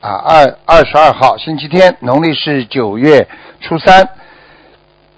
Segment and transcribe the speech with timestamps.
[0.00, 3.28] 啊二二十二号，星期天，农历是九月
[3.60, 4.08] 初三。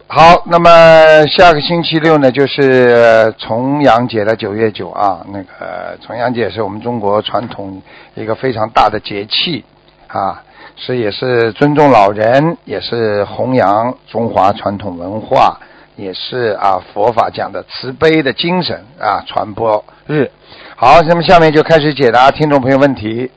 [0.09, 5.25] 好，那么下个星期六呢，就是重阳节了，九月九啊。
[5.33, 7.81] 那个重阳节是我们中国传统
[8.15, 9.65] 一个非常大的节气
[10.09, 10.43] 啊，
[10.77, 15.59] 是也是尊重老人，也是弘扬中华传统文化。
[15.95, 20.29] 也是啊，佛法讲的慈悲的精神啊，传播日。
[20.75, 23.31] 好，那么下面就开始解答听众朋友问题。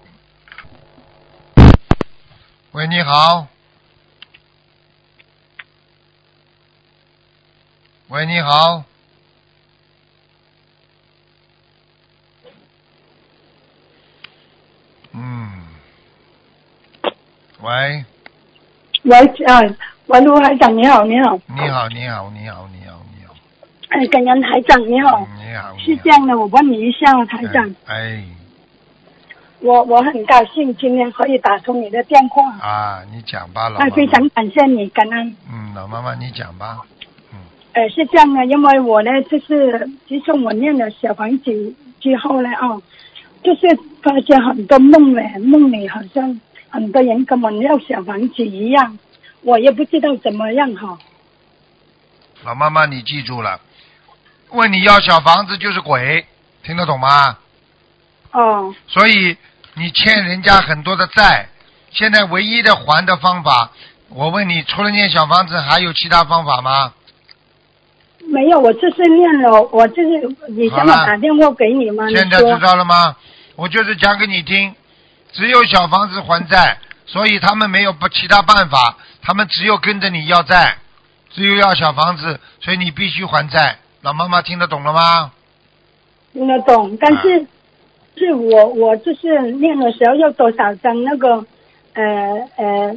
[2.76, 3.48] 喂，你好。
[8.10, 8.84] 喂，你好。
[15.14, 15.50] 嗯。
[17.62, 18.04] 喂。
[19.04, 19.62] 喂，啊，
[20.08, 21.40] 喂，卢台长，你好，你好。
[21.48, 23.34] 你好，你好，你好，你好，你好。
[23.88, 25.26] 哎，感恩台长，你好。
[25.38, 25.78] 你好。
[25.78, 27.74] 是这样的，我问你一下，台长。
[27.86, 28.22] 哎。
[29.66, 32.44] 我我很高兴今天可以打通你的电话。
[32.60, 35.36] 啊，你讲吧，老妈哎，非常感谢你，感恩。
[35.52, 36.78] 嗯，老妈妈你讲吧。
[37.34, 37.40] 嗯。
[37.74, 42.80] 呃，是这样的，因为我呢，就是自从我念了小房子之后呢，哦，
[43.44, 43.62] 就是
[44.04, 49.00] 发现很多梦里梦里好像很多人跟我要小房子一样，
[49.42, 50.96] 我也不知道怎么样哈。
[52.44, 53.60] 老妈妈，你记住了，
[54.52, 56.24] 问你要小房子就是鬼，
[56.62, 57.40] 听得懂吗？
[58.32, 58.76] 哦。
[58.86, 59.36] 所以
[59.76, 61.50] 你欠人家很多的债，
[61.92, 63.72] 现在唯一的还的方法，
[64.10, 66.94] 我问你，除了念小房子，还有其他方法吗？
[68.28, 73.16] 没有，我就是念了，我就是以前我打电话给你嘛，你现在知道了吗？
[73.56, 74.74] 我就是讲给你听，
[75.32, 80.78] 只有小房子还债，所以他们没有不其他办法，他们只有跟着你要债，
[81.34, 83.78] 只有要小房子，所以你必须还债。
[84.02, 85.32] 老妈妈听得懂了吗？
[86.34, 87.46] 听得懂，但是、
[88.18, 91.46] 是我我就是念的时候要多少张那个
[91.94, 92.04] 呃
[92.58, 92.96] 呃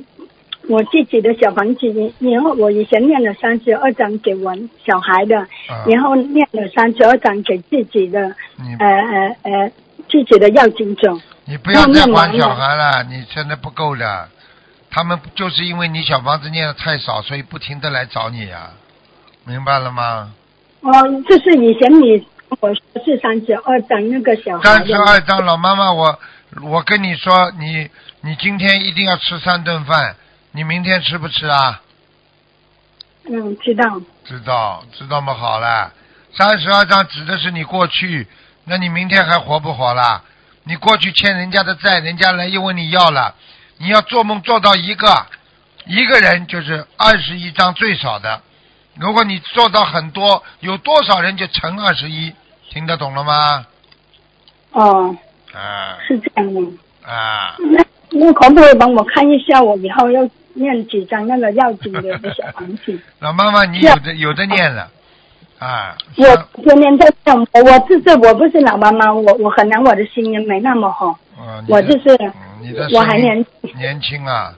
[0.68, 4.54] 我自己的小房子，然后我以前念了三十二张给我
[4.86, 9.72] 小孩的，啊然后念了三十二张给自己的你呃呃呃
[10.10, 11.18] 自己的要经者。
[11.44, 14.28] 你不要再那念完了还小孩了，你现在不够的。
[14.90, 18.70] 他们就是因为你小房子念的太少，所以不停的来找你呀、
[19.44, 20.32] 明白了吗？
[20.80, 20.90] 哦，
[21.28, 26.18] 就是以前你跟我说是三十二张那个小孩三十，二张，老妈妈，我
[26.62, 27.88] 我跟你说，你
[28.22, 30.16] 你今天一定要吃三顿饭，
[30.52, 31.82] 你明天吃不吃啊？
[33.30, 34.00] 嗯，知道。
[34.24, 35.34] 知道，知道吗？
[35.34, 35.92] 好了，
[36.34, 38.26] 三十二张指的是你过去，
[38.64, 40.22] 那你明天还活不活啦？
[40.64, 43.34] 你过去欠人家的债，人家来又问你要了，
[43.78, 45.26] 你要做梦做到一个，
[45.86, 48.42] 一个人就是二十一张最少的。
[48.98, 52.32] 如果你做到很多，有多少人就乘二十一，
[52.70, 53.66] 听得懂了吗？
[54.72, 55.16] 哦，
[55.54, 56.60] 啊是这样的。
[57.06, 62.02] 啊，那那可不可以帮我看一下，我以后要念几张那个要紧的
[62.34, 62.98] 小房子？
[63.20, 64.90] 老妈妈，你有的有的念了，
[65.58, 71.06] 啊，我天天在想，我就是我不是老妈妈，我我可能我的心也没那么好，
[71.38, 74.52] 啊我就是嗯你的我还年轻年年轻啊，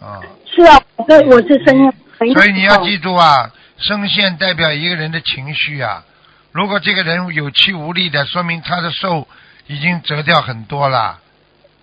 [0.00, 0.20] 啊。
[0.46, 3.50] 是啊，我是我是声音很所以你要记住啊，
[3.82, 6.04] 声线代表一个人的情绪啊。
[6.52, 9.26] 如果这个人有气无力的，说明他的寿
[9.66, 11.18] 已经折掉很多了。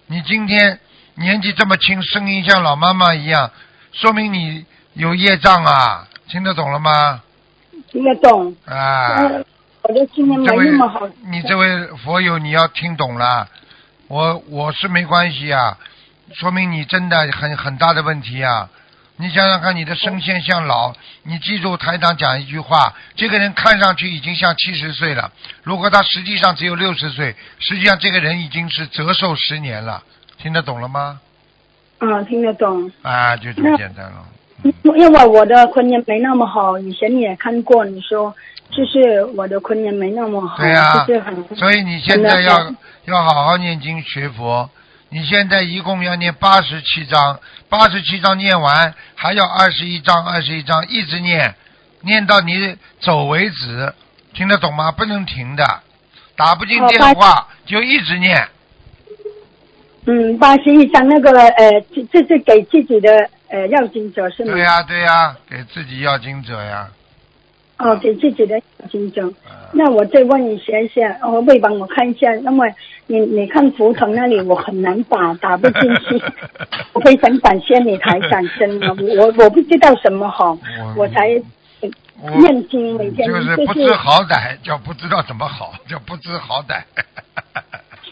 [0.08, 0.80] 你今天
[1.16, 3.52] 年纪这么轻，声音像老妈妈一样，
[3.92, 7.22] 说明你有业障啊，听得懂了吗？
[7.92, 9.46] 听得懂，啊，嗯
[9.82, 11.08] 我的心也没那么好。
[11.26, 13.48] 你这位佛友你要听懂了，
[14.08, 15.78] 我我是没关系啊，
[16.34, 18.70] 说明你真的很很大的问题啊。
[19.22, 20.94] 你想想看，你的声线像老，
[21.24, 25.30] 你记住台长讲一句话，这个人看上去已经像七十岁了，
[25.62, 30.02] 如果他实际上只有六十岁，实际上这个人已经是折寿十年了，
[30.38, 31.20] 听得懂了吗？
[32.00, 32.90] 嗯，听得懂。
[33.02, 34.26] 啊，就这么简单了。
[34.64, 38.34] 因为我的婚姻没那么好，以前你也看过，你说
[38.72, 42.74] 就是我的婚姻没那么好，对呀、就是很所以你现在要
[43.04, 44.70] 要好好念经学佛。
[45.12, 47.40] 你现在一共要念八十七章，
[47.70, 51.54] 八十七章念完还要二十一章，二十一章一直念，
[52.02, 53.94] 念到你走为止，
[54.34, 54.92] 听得懂吗？
[54.92, 55.64] 不能停的，
[56.36, 58.48] 打不进哦电话就一直念。
[60.08, 64.54] 嗯，八十一章那个呃，这这是给自己的呃要经者是吗？
[64.54, 66.90] 对呀、对呀、给自己要经者呀。
[67.80, 69.26] 哦，给自己的要经者。
[69.28, 69.34] 嗯
[69.72, 72.34] 那我再问一下一下，哦可不可以帮我看一下？
[72.42, 72.66] 那么
[73.06, 76.20] 你你看图腾那里我很难打，打不进去。
[76.92, 78.88] 我非常感谢你台长，真的，
[79.22, 80.58] 我我不知道什么好，
[80.98, 81.40] 我才
[82.20, 86.82] 我念经每天就是不知好歹，叫不知道怎么好，叫不知好歹。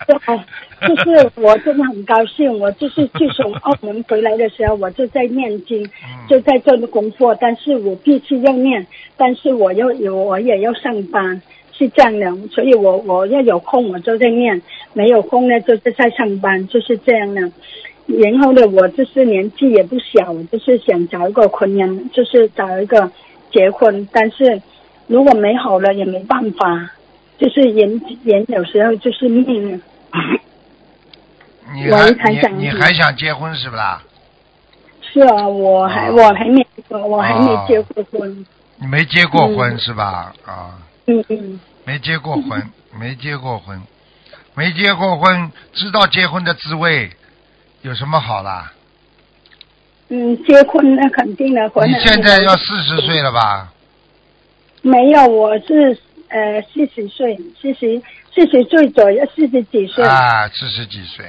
[0.08, 0.16] 对，
[0.88, 8.88] 就是我真的很高兴，我就是自从澳门回来的时候，我就在念经，嗯就在做功课，但是我必须要念，
[9.18, 11.42] 但是我要有我也要上班，
[11.74, 14.62] 是这样的，所以我我要有空我就在念，
[14.94, 17.42] 没有空呢就是在上班，就是这样的。
[18.06, 23.12] 然后呢，我就是年纪也不小，我就是想找一个婚姻，就是找一个
[23.52, 24.62] 结婚，但是
[25.08, 26.90] 如果没好了也没办法，
[27.38, 29.82] 就是人人有时候就是命。
[30.14, 30.40] 喂
[31.74, 34.02] 你还台长你你还想结婚是不啦？
[35.02, 38.46] 是啊，我还、哦我还没我还没结过婚。
[38.80, 40.34] 你没结过婚嗯是吧？
[40.46, 40.78] 啊，
[41.08, 42.62] 嗯嗯，没结过婚，
[43.00, 43.82] 没结过婚，
[44.56, 47.10] 没结过婚，知道结婚的滋味，
[47.82, 48.72] 有什么好啦？
[50.10, 53.74] 嗯，结婚那肯定的，婚你现在要四十岁了吧？
[54.82, 55.26] 没有？
[55.26, 55.98] 我是
[56.30, 58.02] 呃四十岁，四十
[58.38, 60.06] 四十岁左右，四十几岁。
[60.06, 61.26] 啊，四十几岁，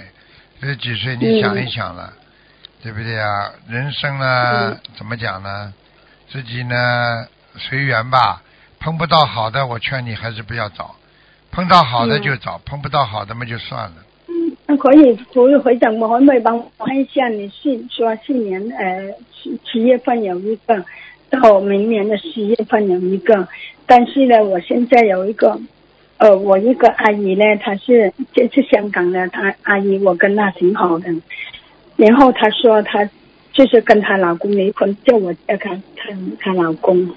[0.61, 2.13] 四十几岁，你嗯想一想了，
[2.83, 3.51] 对不对啊？
[3.67, 5.73] 人生呢，怎么讲呢？
[6.31, 7.27] 自己呢，
[7.57, 8.43] 随缘吧。
[8.79, 10.95] 碰不到好的，我劝你还是不要找；
[11.51, 13.95] 碰到好的就找，碰不到好的嘛就算了。
[14.69, 17.27] 嗯可以，可以回长，我可不可以帮我看一下？
[17.29, 19.01] 你是说去年呃
[19.33, 20.85] 七七月份有一个，
[21.31, 23.49] 到明年的十月份有一个，
[23.87, 25.59] 但是呢，我现在有一个，
[26.19, 31.07] 呃，我一个阿姨呢，她是这是香港的，她阿姨我跟她挺好的，
[31.97, 33.09] 然后她说她
[33.53, 37.09] 就是跟她老公离婚，叫我叫她她她老公。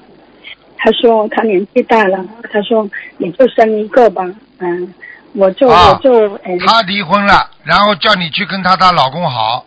[0.77, 2.87] 她说她年纪大了，她说
[3.17, 4.23] 你就生一个吧，
[4.59, 4.93] 嗯、
[5.33, 6.57] 我就、啊我就呃。
[6.65, 9.65] 她离婚了，然后叫你去跟她她老公好，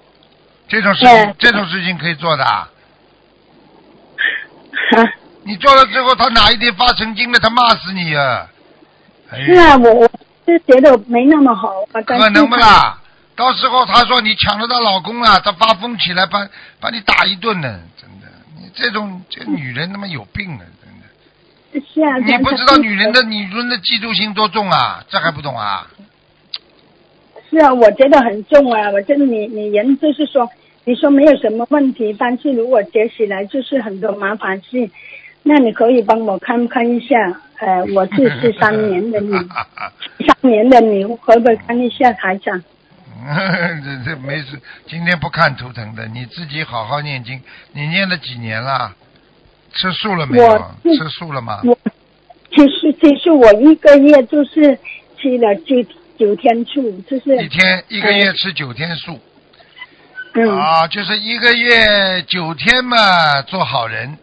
[0.68, 2.70] 这种事情对这种事情可以做的啊。
[4.94, 5.02] 啊，
[5.42, 8.48] 你做了之后，她哪一天发神经了，她骂死你啊！
[9.34, 10.10] 哎是啊，我我
[10.46, 11.72] 是觉得没那么好
[12.06, 13.00] 可能不啦？
[13.34, 16.46] 到时候她说你抢了她老公啊，她发疯起来把
[16.78, 18.26] 把你打一顿呢，真的，
[18.56, 20.62] 你这种这女人他妈有病啊，
[21.72, 21.86] 真的！
[21.92, 25.04] 是啊，你不知道女人的的女人的嫉妒心多重啊？
[25.08, 25.86] 这还不懂啊？
[27.50, 30.48] 是啊，我觉得很重啊，我觉得你你人就是说，
[30.84, 34.88] 你说没有什么问题，但是如果结起来就是很多麻烦事，
[35.44, 37.16] 那你可以帮我看看一下，
[37.58, 39.32] 呃，我是十三年的女，
[40.26, 42.62] 三年的牛，可不可以看一下台长？
[43.24, 47.40] 这这没事，今天不看图腾的，你自己好好念经。
[47.72, 48.94] 你念了几年了？
[49.76, 51.60] 吃素了没有吃素了吗？
[51.64, 51.76] 我
[52.50, 54.78] 其实其实我一个月就是
[55.18, 55.82] 吃了九
[56.16, 59.18] 九天素，就是一天一个月吃九天素。
[60.34, 60.56] 嗯。
[60.56, 64.16] 啊，就是一个月九天嘛做好人，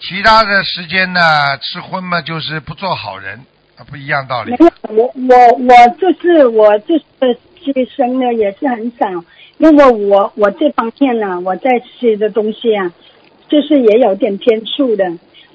[0.00, 1.20] 其他的时间呢
[1.58, 3.38] 吃荤嘛就是不做好人，
[3.76, 4.56] 啊不一样道理没。
[4.56, 9.06] 有，我我我就是我就是吃生的也是很少，
[9.58, 12.90] 因为我我这方面呢、我在吃的东西啊，
[13.48, 15.04] 就是也有点偏素的。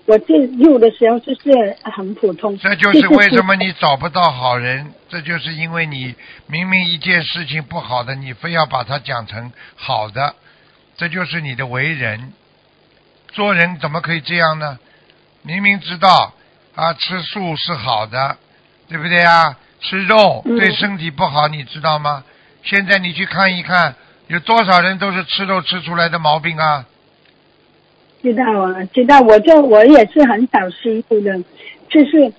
[0.05, 6.13] 我这入的时候就是很普通，这就是为什么你找不到好人，这就是因为你
[6.45, 10.35] 明明一件事情不好的，你非要把它讲成好的，
[10.95, 12.33] 这就是你的为人。
[13.35, 14.79] 做人怎么可以这样呢？
[15.43, 16.33] 明明知道
[16.73, 18.37] 啊，吃素是好的，
[18.87, 19.57] 对不对啊？
[19.81, 22.23] 吃肉嗯对身体不好，你知道吗？
[22.63, 23.93] 现在你去看一看，
[24.27, 26.85] 有多少人都是吃肉吃出来的毛病啊？
[28.23, 29.19] 知道啊，知道。
[29.19, 31.37] 我就我也是很少吃素的，
[31.89, 32.33] 就是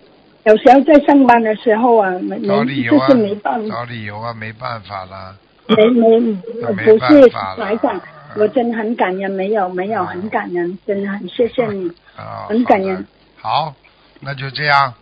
[0.45, 5.37] 有时候在上班的时候啊，没找没就理由啊是没办，法，找理由啊，没办法啦。
[5.69, 6.19] 没没
[6.75, 8.01] 没办法
[8.37, 11.89] 我真的很感恩，没有没有很感恩，真的很谢谢你。
[12.17, 13.07] 啊，很感恩。
[13.37, 13.75] 好
[14.21, 14.93] 那就这样。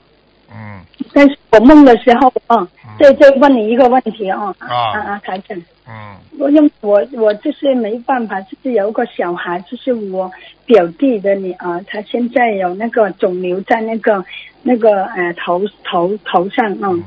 [0.52, 0.80] 嗯，
[1.12, 5.56] 但是我梦的时候啊嗯，再再问你一个问题啊，啊啊啊，台长，
[5.88, 10.30] 嗯，我因我我就是没办法，就是有个小孩，就是我
[10.66, 14.24] 表弟的女儿，她现在有那个肿瘤在那个
[14.62, 17.02] 那个呃头头头上啊、嗯。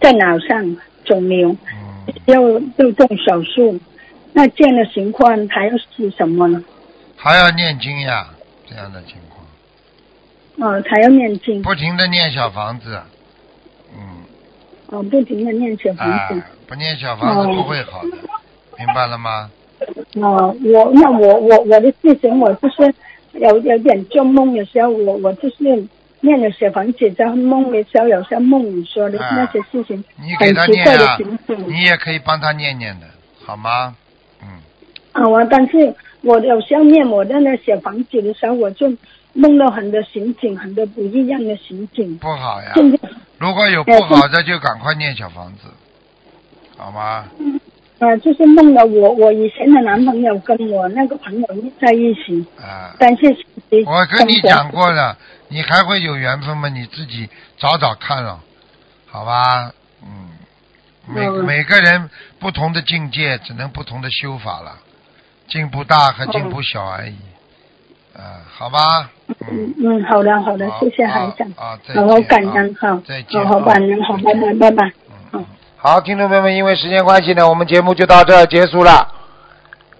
[0.00, 3.78] 在脑上肿瘤，嗯，要要动手术，
[4.32, 6.62] 那这样的情况还要是什么呢？
[7.16, 8.28] 还要念经呀，
[8.68, 13.00] 这样的情况，哦，还要念经，不停的念小房子。
[13.94, 14.22] 嗯，
[14.86, 18.16] 哦，不停的念小房啊子。，不念小房子哦不会好的，
[18.78, 19.50] 明白了吗？
[20.16, 22.94] 哦，我那我我我的事情我就是
[23.32, 25.56] 有有点做梦的时候，我我就是
[26.20, 31.38] 念了小房子在梦的时候，有时候梦里说的啊那些事情，你给他念呀、情。
[31.68, 33.06] 你也可以帮他念念的，
[33.44, 33.94] 好吗？
[35.12, 38.92] 嗯，啊，我但是我有时候念我在那写房子的时候，我就
[39.32, 42.16] 梦到很多情景，很多不一样的情景。
[42.18, 42.72] 不好呀。
[43.38, 45.68] 如果有不好的，就赶快念小房子，
[46.76, 47.24] 好吗？
[48.00, 51.46] 呃，就是梦到我我以前的男朋友跟我那个朋友
[51.78, 53.26] 在一起，啊，但是
[53.86, 55.16] 我跟你讲过了，
[55.48, 56.68] 你还会有缘分吗？
[56.70, 58.40] 你自己找找看了，
[59.06, 59.70] 好吧？
[60.02, 60.30] 嗯，
[61.06, 64.78] 每嗯每个人不同的境界，只能不同的修法了，
[65.50, 67.14] 进步大和进步小而已。
[68.16, 69.10] 啊，好吧？
[69.50, 74.92] 嗯嗯，好的好的，谢谢海长，啊，再好好见感恩啊哈，再见好好感恩，好拜拜拜拜。
[75.32, 75.44] 嗯
[75.76, 79.14] 好，听众朋友们，因为时间关系呢，我们节目就到这儿结束了。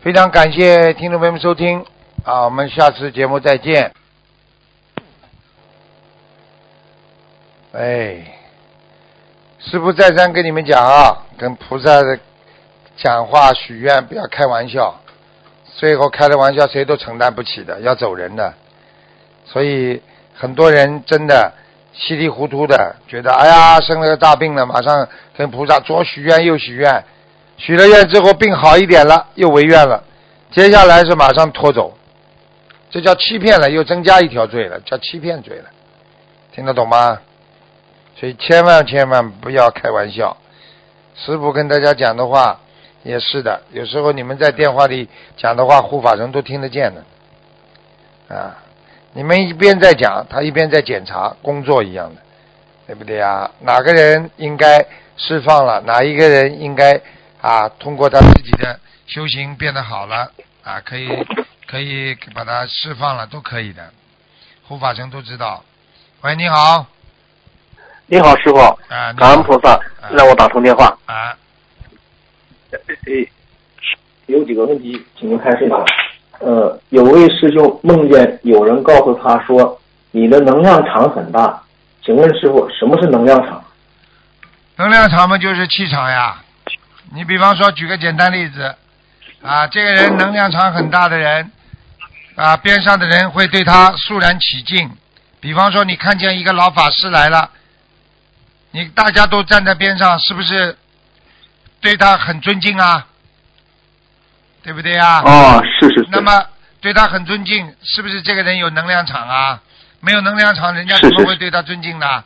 [0.02, 1.84] 非常感谢听众朋友们收听
[2.24, 3.92] 啊，我们下次节目再见。
[7.72, 8.22] 哎，
[9.60, 12.18] 师傅再三跟你们讲啊，跟菩萨的
[12.96, 14.99] 讲话许愿不要开玩笑，
[15.76, 18.54] 最后开了玩笑谁都承担不起的，要走人的。
[19.44, 20.02] 所以
[20.34, 21.52] 很多人真的
[21.92, 27.04] 稀里糊涂的觉得，哎呀，生了个大病了，马上跟菩萨左许愿右许愿，
[27.56, 30.04] 许了愿之后病好一点了，又违愿了，
[30.50, 31.96] 接下来是马上拖走，
[32.90, 35.64] 这叫欺骗了，又增加一条罪了，叫欺骗罪了，
[36.52, 37.20] 听得懂吗？
[38.18, 40.36] 所以千万千万不要开玩笑。
[41.16, 42.60] 师傅跟大家讲的话
[43.02, 47.04] 也是的，有时候你们在电话里讲的话，护法神都听得见的，
[48.36, 48.56] 啊。
[49.12, 52.20] 你们一边在讲，他一边在检查工作一样的，
[52.86, 53.50] 对不对啊？
[53.58, 57.00] 哪个人应该释放了，哪一个人应该
[57.40, 58.78] 啊通过他自己的
[59.08, 60.30] 修行变得好了
[60.62, 61.08] 啊，可以
[61.66, 63.90] 可以把他释放了，都可以的。
[64.68, 65.64] 护法神都知道。
[66.20, 66.86] 喂，你好，
[68.06, 69.76] 你好，师傅，啊，你感恩菩萨
[70.12, 70.96] 让我打通电话。
[71.06, 71.36] 啊，
[72.70, 72.78] 呃，
[74.26, 75.76] 有几个问题，请您开示一下。
[76.38, 81.62] 呃，有位师兄梦见有人告诉他说，你的能量场很大，
[82.04, 83.62] 请问师傅，什么是能量场？
[84.76, 86.42] 能量场嘛就是气场呀。
[87.12, 88.74] 你比方说，举个简单例子，
[89.42, 91.50] 啊，这个人能量场很大的人，
[92.36, 94.90] 啊，边上的人会对他肃然起敬。
[95.40, 97.50] 比方说，你看见一个老法师来了，
[98.70, 100.76] 你大家都站在边上，是不是
[101.80, 103.06] 对他很尊敬啊？
[104.62, 105.22] 对不对呀？
[105.24, 106.08] 啊，是是是。
[106.10, 106.44] 那么
[106.80, 109.60] 对他很尊敬，是不是这个人有能量场啊？
[110.00, 112.24] 没有能量场，人家怎么会对他尊敬呢？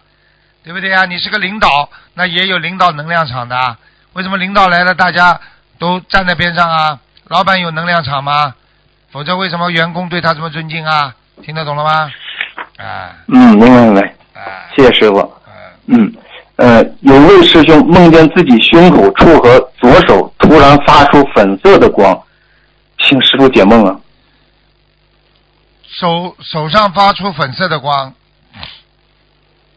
[0.63, 1.05] 对不对呀？
[1.05, 3.79] 你是个领导，那也有领导能量场的啊。
[4.15, 5.41] 为什么领导来了，大家
[5.79, 6.99] 都站在边上啊？
[7.29, 8.55] 老板有能量场吗？
[9.11, 11.15] 否则为什么员工对他这么尊敬啊？
[11.43, 12.11] 听得懂了吗？
[12.79, 14.01] 啊嗯，明白明白，
[14.35, 15.19] 啊谢谢师傅。
[15.87, 16.15] 嗯，嗯，
[16.57, 22.23] 呃，有位师兄梦见自己胸口处和左手突然发出粉色的光，
[22.99, 24.01] 请师傅解梦啊。
[25.83, 28.15] 手手上发出粉色的光，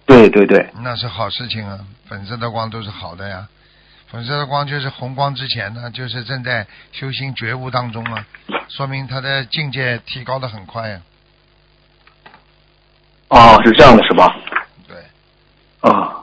[0.06, 3.48] 对对对，那是好事情啊，粉色的光都是好的呀。
[4.10, 8.26] 粉色的光就是红光之前呢，就是正在修行觉悟当中啊，
[8.70, 11.02] 说明他的境界提高的很快呀、
[13.28, 14.34] 哦，是这样的，是吧？
[14.88, 14.96] 对，
[15.82, 16.17] 啊，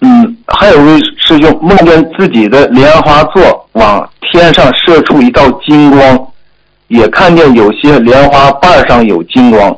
[0.00, 6.28] 嗯，还有位师兄梦见自己的莲花座往天上射出一道金光，
[6.86, 9.76] 也看见有些莲花瓣上有金光，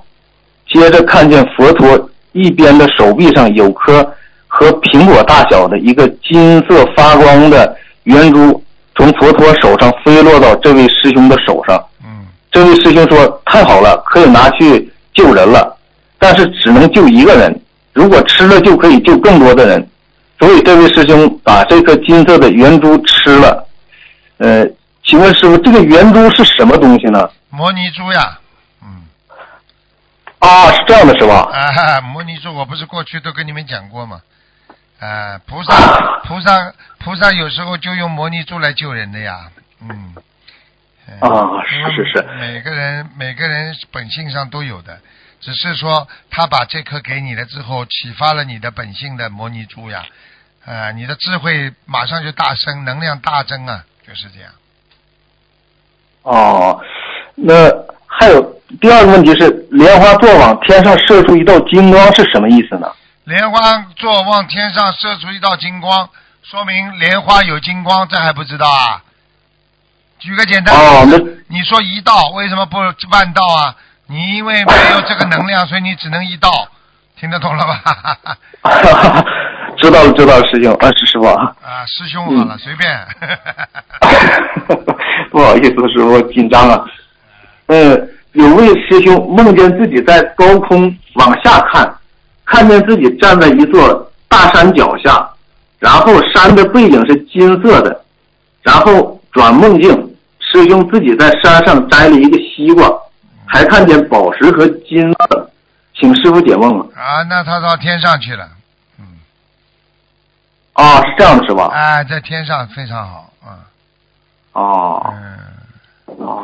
[0.68, 4.06] 接着看见佛陀一边的手臂上有颗
[4.46, 7.74] 和苹果大小的一个金色发光的
[8.04, 8.62] 圆珠，
[8.96, 11.82] 从佛陀手上飞落到这位师兄的手上。
[12.04, 15.74] 嗯，这位师兄说：“太好了，可以拿去救人了，
[16.18, 17.60] 但是只能救一个人。
[17.92, 19.89] 如果吃了，就可以救更多的人。
[20.40, 23.68] 所以这位师兄把这颗金色的圆珠吃了。
[24.38, 24.66] 呃，
[25.04, 27.30] 请问师傅，这个圆珠是什么东西呢？
[27.50, 28.40] 摩尼珠呀，
[28.82, 29.04] 嗯，
[30.38, 31.46] 啊，是这样的，是吧？
[31.52, 34.22] 啊，摩尼珠，我不是过去都跟你们讲过吗？
[34.98, 35.74] 啊，菩萨，
[36.24, 39.50] 菩萨，菩萨有时候就用摩尼珠来救人的呀，
[39.82, 40.14] 嗯。
[40.16, 40.22] 嗯
[41.20, 45.00] 啊是是是每个人每个人本性上都有的，
[45.40, 50.06] 只是说他把这颗给你了之后，启发了你的本性的摩尼珠呀，
[50.64, 54.52] 啊，你的智慧马上就大升，能量大增啊，就是这样。
[56.22, 56.80] 哦，
[57.34, 57.54] 那
[58.06, 58.42] 还有
[58.80, 62.86] 第二个问题是，莲花座往天上射出一道金光是什么意思呢？
[63.24, 63.58] 莲花
[63.96, 66.08] 座往天上射出一道金光，
[66.42, 69.02] 说明莲花有金光，这还不知道啊？
[70.18, 72.78] 举个简单哦例子，那你说一道为什么不
[73.10, 73.74] 万道啊？
[74.06, 76.68] 你因为没有这个能量，所以你只能一道，
[77.20, 77.82] 听得懂了吧？
[79.76, 81.54] 知道了知道了，师兄啊，是师傅啊。
[81.62, 82.90] 啊，师兄好了，随便。
[85.30, 86.82] 不好意思，师傅紧张了。
[87.66, 87.94] 呃，
[88.32, 91.94] 有位师兄梦见自己在高空往下看，
[92.46, 95.28] 看见自己站在一座大山脚下，
[95.78, 98.02] 然后山的背景是金色的，
[98.62, 99.90] 然后转梦境，
[100.38, 102.90] 师兄自己在山上摘了一个西瓜，
[103.44, 105.49] 还看见宝石和金色，
[106.00, 106.86] 请师傅解梦啊。
[106.96, 108.48] 啊，那他到天上去了，
[108.98, 109.04] 嗯，
[110.72, 111.68] 啊，是这样的是吧？
[111.72, 113.48] 哎，在天上非常好，嗯
[114.54, 115.12] 哦。
[115.12, 116.42] 嗯，哦，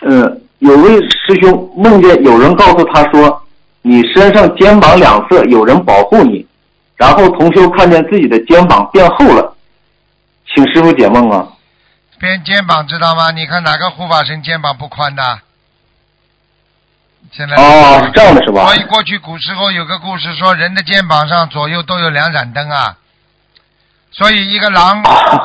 [0.00, 3.42] 呃，有位师兄梦见有人告诉他说，
[3.82, 6.46] 你身上肩膀两侧有人保护你，
[6.96, 9.54] 然后同修看见自己的肩膀变厚了，
[10.46, 11.46] 请师傅解梦啊。
[12.18, 13.30] 变肩膀知道吗？
[13.32, 15.40] 你看哪个护法神肩膀不宽的？
[17.32, 18.76] 现在哦，是这样的是吧所？
[18.76, 22.96] 以过去古时候有个故事说，人的肩膀上左右都有两盏灯啊。
[24.12, 25.02] 所以一个狼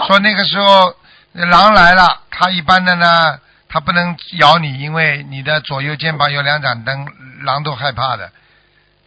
[0.07, 0.95] 说那个时候
[1.33, 7.05] 狼来了，它一般的呢，它不能咬你，因为你的左右肩膀有两盏灯，
[7.43, 8.31] 狼都害怕的。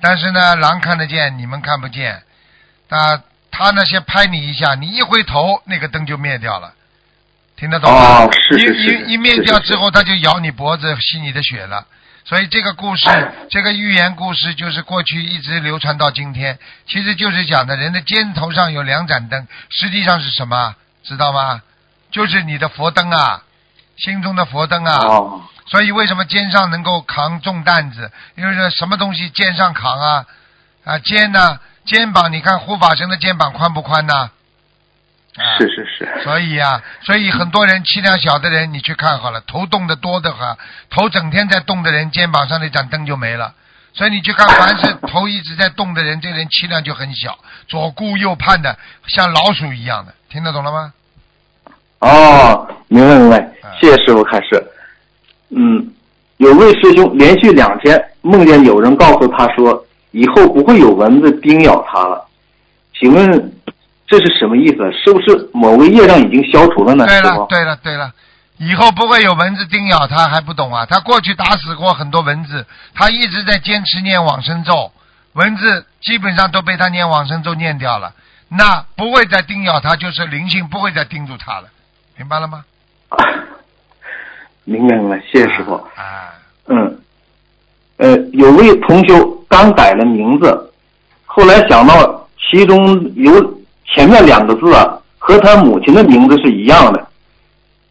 [0.01, 2.23] 但是呢，狼看得见，你们看不见。
[2.91, 6.75] 那他呢，先拍你一下，你一回头，那个灯就灭掉了。
[7.57, 8.25] 听得懂吗？
[8.25, 11.87] 哦是是一是一一灭掉之后，它就咬你脖子，吸你的血了。
[12.25, 13.07] 所以这个故事，
[13.51, 20.75] 这个寓言故事就是过去一直流传到今天，其实就是讲的人的肩头上有两盏灯，实际上是什么？
[21.03, 21.61] 知道吗？
[22.11, 23.43] 就是你的佛灯啊，
[23.99, 24.97] 心中的佛灯啊。
[25.05, 28.11] 哦，所以为什么肩上能够扛重担子？
[28.37, 30.25] 因为什么东西肩上扛啊？
[30.85, 31.61] 啊，肩呢？
[31.85, 34.15] 肩膀，你看护法神的肩膀宽不宽呢？
[34.15, 34.31] 啊
[35.59, 36.23] 是是是。
[36.23, 40.57] 所以呀、所以很多人气量小的人，你去看好了，头动的多的话，
[40.91, 43.55] 头整天在动的人，肩膀上那盏灯就没了。
[43.93, 50.93] 所以你去看，凡是 头一直在动的人，这个人气量就很小，左顾右盼的，像老鼠一样的，听得懂了吗？
[52.01, 54.63] 哦，明白明白嗯，谢谢师傅开示。
[55.51, 55.93] 嗯，
[56.37, 62.29] 有位师兄连续两天梦见有人告诉他说，以后不会有蚊子叮咬他了。
[62.99, 63.53] 请问
[64.17, 64.77] 这是什么意思？
[64.93, 67.05] 是不是某个业障已经消除了呢？
[67.05, 68.13] 对了，对了，对了，
[68.59, 70.87] 以后不会有蚊子叮咬他，还不懂啊？
[70.87, 74.93] 他过去打死过很多蚊子，他一直在坚持念往生咒，
[75.33, 78.13] 蚊子基本上都被他念往生咒念掉了，
[78.49, 81.69] 那不会再叮咬他，就是灵性不会再盯住他了，
[82.17, 82.65] 明白了吗？
[84.63, 85.75] 明白明白，谢谢师傅。
[85.75, 86.33] 啊，
[86.69, 86.99] 嗯，
[87.97, 90.73] 呃，有位同修刚改了名字，
[91.27, 93.54] 后来想到其中有
[93.87, 97.07] 前面两个字啊，和他母亲的名字是一样的，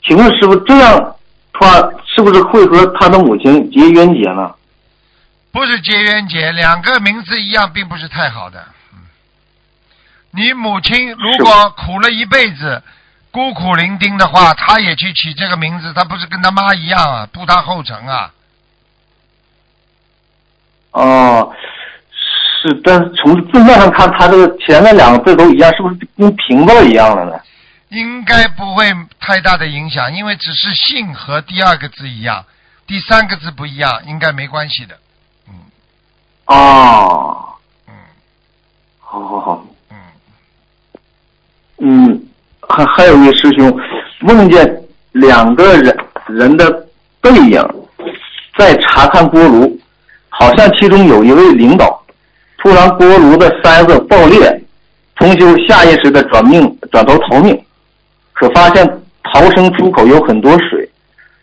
[0.04, 1.16] 请问师傅，这样
[1.54, 4.54] 他是不是会和他的母亲结冤结呢？
[5.52, 8.66] 不是结冤结，两个名字一样，并不是太好的。
[10.32, 12.82] 你母亲如果苦了一辈子，
[13.30, 18.32] 孤苦伶仃的话，她也去起这个名字，她不是跟她妈一样啊，步她后尘啊。
[20.92, 21.54] 哦，
[22.64, 27.38] 是，但是从字面上看，它这个前面两个字都一样，是不是跟平字一样了呢？
[27.90, 28.86] 应该不会
[29.20, 32.46] 太大的影响，因为只是姓和第二个字一样，
[32.88, 34.96] 第三个字不一样，应该没关系的。
[35.50, 35.54] 嗯
[36.46, 37.46] 哦，
[37.88, 37.94] 嗯
[39.00, 39.98] 好好好，嗯，
[41.80, 42.28] 嗯，
[42.70, 43.78] 还还有一位师兄
[44.22, 45.98] 梦见两个人
[46.28, 46.88] 人的
[47.22, 47.62] 背影
[48.58, 49.80] 在查看锅炉，
[50.30, 52.03] 好像其中有一位领导，
[52.64, 54.64] 突然锅炉的塞子爆裂，
[55.18, 57.62] 重修下意识的转命转头逃命，
[58.32, 58.88] 可发现
[59.24, 60.90] 逃生出口有很多水，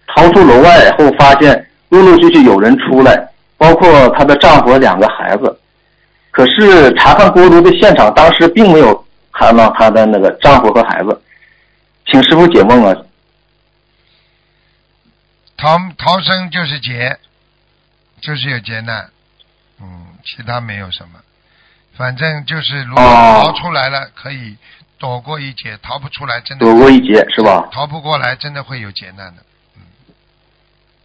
[0.06, 3.28] 逃出楼外后发现陆陆续续有人出来，
[3.58, 5.60] 包括她的丈夫和两个孩子。
[6.30, 11.20] 可是查看锅炉的现场，当时并没有看到她的那个丈夫和孩子，
[12.06, 12.96] 请师傅解梦啊。
[15.58, 17.18] 逃逃生就是劫，
[18.22, 19.10] 就是有劫难，
[20.24, 21.20] 其他没有什么，
[21.96, 24.56] 反正就是如果哦逃出来了，可以
[24.98, 27.68] 躲过一劫；逃不出来，真的躲过一劫是吧？
[27.72, 29.42] 逃不过来，真的会有劫难的。
[29.76, 29.82] 嗯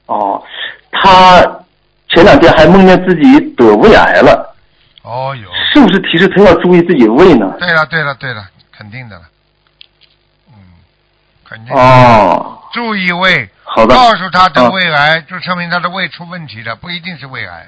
[0.08, 0.44] 哦，
[0.92, 1.42] 他
[2.10, 4.56] 前两天还梦见自己得胃癌了，
[5.02, 7.54] 哦哟，是不是提示他要注意自己的胃呢？
[7.60, 9.24] 对了对了对了，肯定的了，
[10.50, 10.56] 嗯，
[11.44, 11.76] 肯定。
[11.76, 13.96] 哦，注意胃，好的。
[13.96, 17.68] 告诉他得啊胃癌，就说明他的胃出问题了，不一定是胃癌。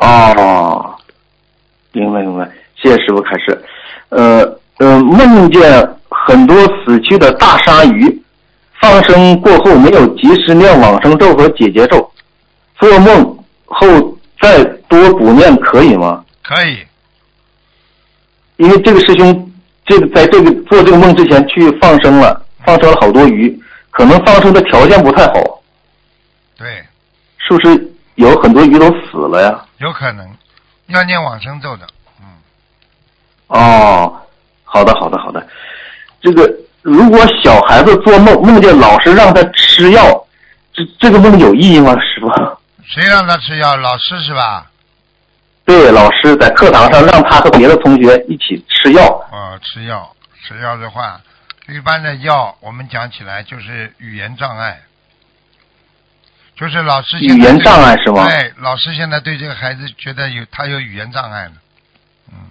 [0.00, 0.94] 哦，
[1.92, 3.64] 明白明白，谢谢师傅开始。
[4.08, 5.62] 呃呃，梦见
[6.08, 8.22] 很多死去的大鲨鱼
[8.80, 12.10] 放生过后没有及时念往生咒和解结咒，
[12.78, 13.86] 做梦后
[14.40, 16.24] 再多补念可以吗？
[16.42, 16.78] 可以，
[18.56, 19.52] 因为这个师兄，
[19.84, 23.56] 这个在这个做这个梦之前去放生了，放生了好多鱼，
[23.90, 25.62] 可能放生的条件不太好，
[26.58, 26.66] 对，
[27.36, 29.64] 是不是有很多鱼都死了呀？
[29.80, 30.36] 有可能
[30.86, 31.86] 要念往生咒的，
[32.20, 32.26] 嗯，
[33.48, 34.20] 哦，
[34.62, 35.46] 好的，好的，好的。
[36.20, 36.50] 这个
[36.82, 40.02] 如果小孩子做梦梦见老师让他吃药，
[40.72, 42.28] 这这个梦有意义吗，师傅？
[42.84, 43.74] 谁让他吃药？
[43.76, 44.70] 老师是吧？
[45.64, 49.02] 对，老师在课堂上让他和别的同学一起吃药。
[49.32, 50.14] 哦，吃药，
[50.46, 51.18] 吃药的话，
[51.68, 54.82] 一般的药我们讲起来就是语言障碍，
[56.60, 61.52] 就是老师语言障碍是吗对，老师现在对这个孩子觉得有他有语言障碍了，
[62.30, 62.50] 嗯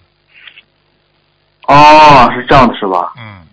[1.67, 3.13] 哦，是这样的，是吧？
[3.19, 3.45] 嗯，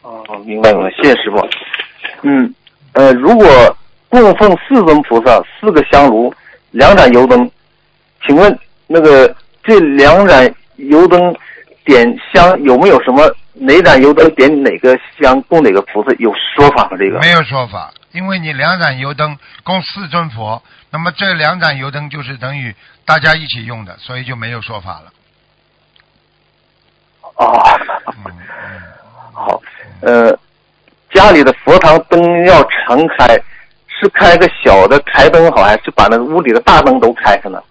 [0.00, 1.46] 哦，明白明白，谢谢师傅。
[2.22, 2.54] 嗯，
[2.92, 3.76] 呃，如果
[4.08, 6.34] 供奉四尊菩萨、四个香炉、
[6.70, 7.50] 两盏油灯，
[8.26, 11.36] 请问那个这两盏油灯
[11.84, 16.96] 点香有没有什么哪盏油灯点哪个香供哪个菩萨有说法吗？
[16.98, 25.12] 这个没有说法，因为你两盏油灯供四尊佛，那么这两盏油灯就是等于大家一起用的，所以就没有说法了。
[27.36, 27.58] 哦，
[29.32, 29.62] 好，
[30.02, 30.36] 呃，
[31.12, 33.26] 家里的佛堂灯要常开，
[33.88, 37.62] 是开个小的台灯好，还是把那个屋里的大灯都开开呢？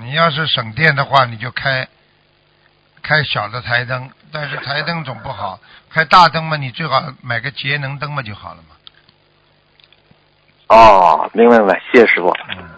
[0.00, 1.88] 你要是省电的话，你就开
[3.06, 8.74] 开小的台灯，但是台灯总不好，开大灯嘛，你最好买个节能灯嘛就好了嘛。
[10.66, 12.34] 哦，明白明白，谢谢师傅。
[12.50, 12.68] 嗯，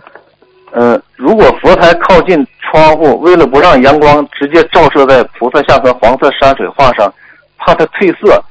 [0.73, 7.11] 呃，如果佛台靠近窗户，为了不让阳光直接照射在菩萨像和黄色山水画上，
[7.57, 8.45] 怕它褪色，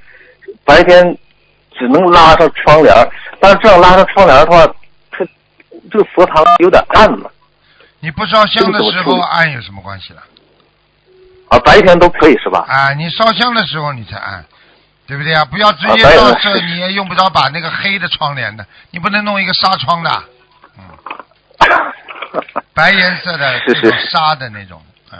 [0.66, 1.16] 白天
[1.78, 2.92] 只能拉上窗帘。
[3.40, 4.66] 但是这样拉上窗帘的话，
[5.12, 5.24] 它
[5.92, 7.32] 这个佛堂有点暗了
[8.00, 10.24] 你不烧香的时候这个怎么处理按有什么关系了？
[11.50, 12.66] 啊，白天都可以是吧？
[12.68, 14.44] 啊，你烧香的时候你才按，
[15.08, 15.46] 对不对啊？
[15.46, 20.24] 不要直接啊白照射，你也用不着把那个黑的窗帘的，你不能弄一个纱窗的，
[20.78, 20.84] 嗯，
[22.74, 24.82] 白颜色的是是纱的那种，
[25.14, 25.20] 嗯，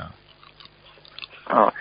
[1.58, 1.74] 啊，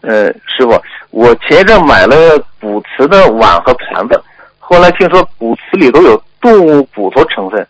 [0.00, 2.16] 呃，师傅，我前一阵买了
[2.58, 4.24] 古瓷的碗和盘子，
[4.58, 7.60] 后来听说古瓷里都有动物骨头成分，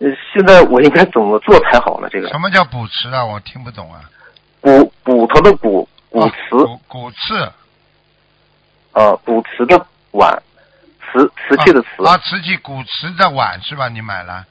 [0.00, 2.08] 呃，现在我应该怎么做才好呢？
[2.10, 3.24] 这个什么叫补瓷啊？
[3.24, 4.00] 我听不懂啊。
[4.60, 7.52] 骨骨头的骨，骨哦瓷骨骨刺，
[8.92, 10.30] 啊，骨瓷的碗，
[11.00, 13.88] 瓷瓷器的瓷，啊，瓷器骨瓷的碗是吧？
[13.88, 14.44] 你买了，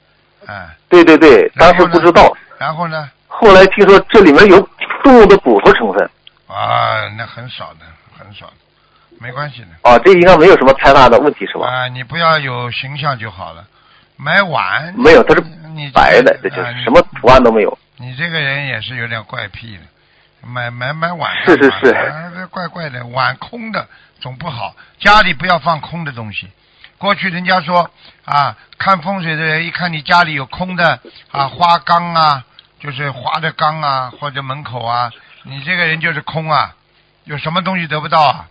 [0.46, 3.10] 哎，对对对，当时不知道，然后呢？
[3.32, 4.60] 后来听说这里面有
[5.04, 6.10] 动物的骨头成分
[6.46, 7.86] 啊，那很少的，
[8.18, 8.52] 很少的，
[9.20, 9.68] 没关系的。
[9.88, 11.68] 啊，这应该没有什么太大的问题是吧？
[11.68, 13.64] 啊，你不要有形象就好了。
[14.16, 15.42] 买碗没有，它是
[15.74, 17.78] 你白的，这就啊什么图案都没有。
[17.96, 19.82] 你这个人也是有点怪癖的，
[20.42, 23.86] 买买买碗是是是干嘛啊这怪怪的，碗空的
[24.20, 26.50] 总不好，家里不要放空的东西。
[26.98, 27.90] 过去人家说
[28.24, 31.00] 啊，看风水的人一看你家里有空的
[31.30, 32.44] 啊花缸啊，
[32.78, 35.10] 就是花的缸啊或者门口啊，
[35.44, 36.74] 你这个人就是空啊，
[37.24, 38.46] 有什么东西得不到啊？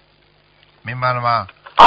[0.81, 1.47] 明白了吗？
[1.75, 1.85] 啊，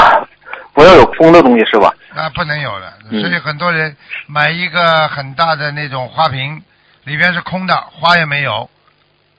[0.72, 1.92] 不要有空的东西是吧？
[2.14, 6.62] 那不能有的，嗯所以很多人买一个很大的那种花瓶，
[7.04, 8.68] 里边是空的，花也没有，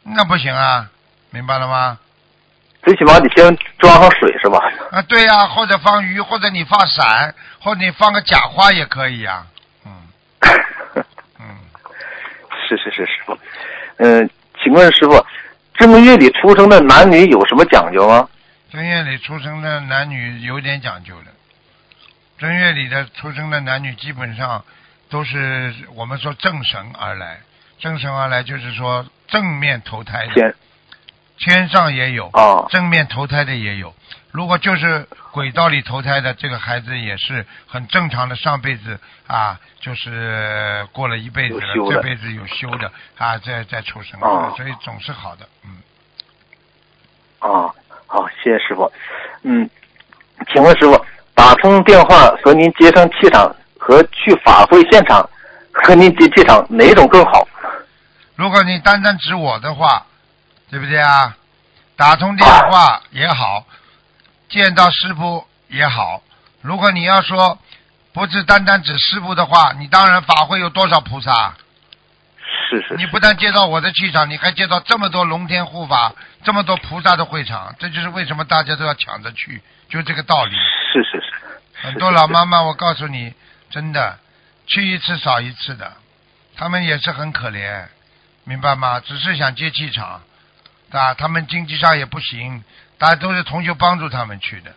[0.03, 0.89] 那不行啊，
[1.31, 1.97] 明白了吗？
[2.83, 4.59] 最起码你先装上水是吧？
[4.91, 9.47] 啊，对呀、或者放鱼，或者你放伞，或者你放个假花也可以呀、
[9.85, 9.91] 嗯
[11.39, 11.45] 嗯，
[12.67, 13.37] 是是是，师傅。
[13.97, 14.29] 嗯、
[14.61, 15.25] 请问师傅，
[15.75, 18.27] 正月里出生的男女有什么讲究吗？
[18.69, 21.31] 正月里出生的男女有点讲究的，
[22.37, 24.65] 正月里的出生的男女基本上
[25.09, 27.39] 都是我们说正神而来，
[27.79, 30.53] 正神而来就是说正面投胎的，天
[31.39, 33.91] 天上也有，啊正面投胎的也有。
[34.31, 45.81] 如果就是轨道里投胎的，这个孩子也是很正常的，上辈子啊，就是过了一辈子了这辈子有修的啊，再再出生，哦所以总是好的，嗯。
[47.39, 47.73] 啊，
[48.05, 48.91] 好，谢谢师傅。
[49.41, 49.67] 嗯，
[50.53, 55.27] 请问师傅，打通电话和您接上气场，和去法会现场
[55.71, 57.42] 和您接气场，哪种更好？
[58.35, 60.05] 如果你单单指我的话，
[60.69, 61.37] 对不对啊？
[61.95, 63.65] 打通电话也好，
[64.49, 66.23] 见到师傅也好。
[66.61, 67.59] 如果你要说
[68.11, 71.53] 不是单单指师傅的话，你当然法会有多少菩萨？
[72.69, 80.55] 是是你不但接到我的气场，你还接到这么多龙天护法、这么多菩萨的会场，这就是为什么大家都要抢着去，就这个道理。
[80.91, 81.31] 是是是，
[81.87, 83.33] 很多老妈妈，我告诉你，
[83.69, 84.17] 真的，
[84.65, 85.93] 去一次少一次的，
[86.57, 87.85] 他们也是很可怜，
[88.45, 88.99] 明白吗？
[88.99, 90.21] 只是想接气场，
[90.91, 92.63] 啊，他们经济上也不行，
[92.97, 94.73] 大家都是同学帮助他们去的，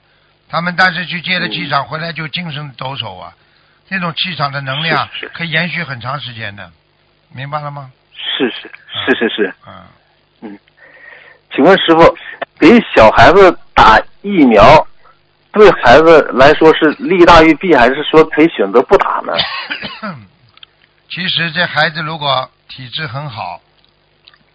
[0.49, 3.35] 他们但是去接了气场回来就精神抖擞啊，
[3.89, 6.71] 那种气场的能量可以延续很长时间的，
[7.31, 7.91] 明白了吗？
[8.15, 8.71] 是是
[9.05, 9.55] 是是是。
[10.43, 10.59] 嗯，
[11.55, 12.17] 请问师傅，
[12.59, 14.87] 给小孩子打疫苗，
[15.53, 19.33] 对孩子来说是利大于弊，还是说可以选择不打呢？
[21.09, 23.61] 其实这孩子如果体质很好，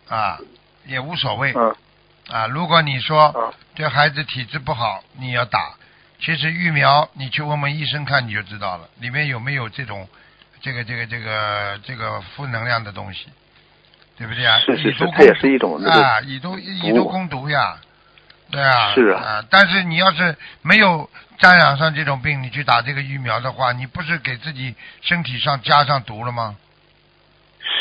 [0.08, 0.38] 啊，
[0.86, 1.54] 也无所谓。
[1.56, 1.76] 嗯
[2.30, 5.74] 啊，如果你说嗯这孩子体质不好，你要打，
[6.19, 10.08] 其实疫苗你去问问医生看你就知道了，里面有没有这种
[10.62, 13.28] 这个这个这个这个负能量的东西，
[14.17, 14.60] 对不对啊？
[14.60, 17.78] 是是以毒是它也攻是一种啊，以毒以毒攻毒呀，
[18.50, 26.56] 对啊，是啊但是你要是没有沾染上这种病，你去打这个疫苗的话，你不是给自己身体上加上毒了吗？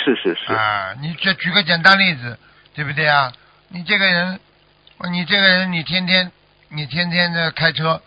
[0.04, 2.38] 是是是，啊，你这举个简单例子，
[2.74, 3.32] 对不对啊？
[3.68, 4.40] 你这个人，
[5.10, 6.30] 你这个人，你天天
[6.68, 8.00] 你天天的开车，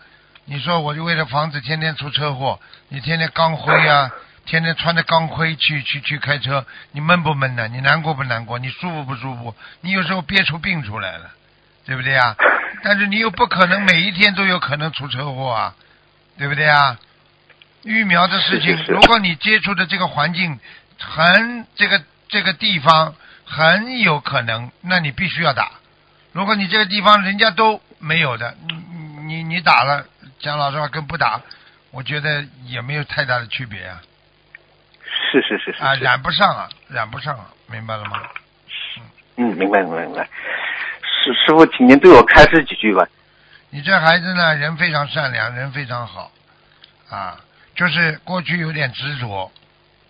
[0.44, 4.10] 你说我就为了防止天天出车祸，你天天钢盔啊，
[4.44, 7.68] 天天穿着钢盔去去去开车，你闷不闷呢？
[7.68, 8.58] 你难过不难过？
[8.58, 9.54] 你舒服不舒服？
[9.80, 11.30] 你有时候憋出病出来了，
[11.86, 12.36] 对不对啊？
[12.82, 15.74] 但是你又不可能每一天都有可能出车祸啊，
[16.36, 16.98] 对不对啊？
[17.82, 20.58] 疫苗的事情，如果你接触的这个环境
[20.98, 25.72] 很这个这个地方很有可能，那你必须要打。
[26.32, 30.06] 如果你这个地方人家都没有的，你你你你打了，
[30.38, 31.40] 讲老实话跟不打，
[31.90, 34.00] 我觉得也没有太大的区别啊
[35.32, 38.20] 是是是是啊，染不上啊，染不上啊，明白了吗？
[39.36, 40.28] 嗯，明白明白明白。
[41.02, 43.06] 师师傅，请您对我开示几句吧。
[43.70, 46.30] 你这孩子呢，人非常善良，人非常好，
[47.10, 47.40] 啊，
[47.74, 49.50] 就是过去有点执着，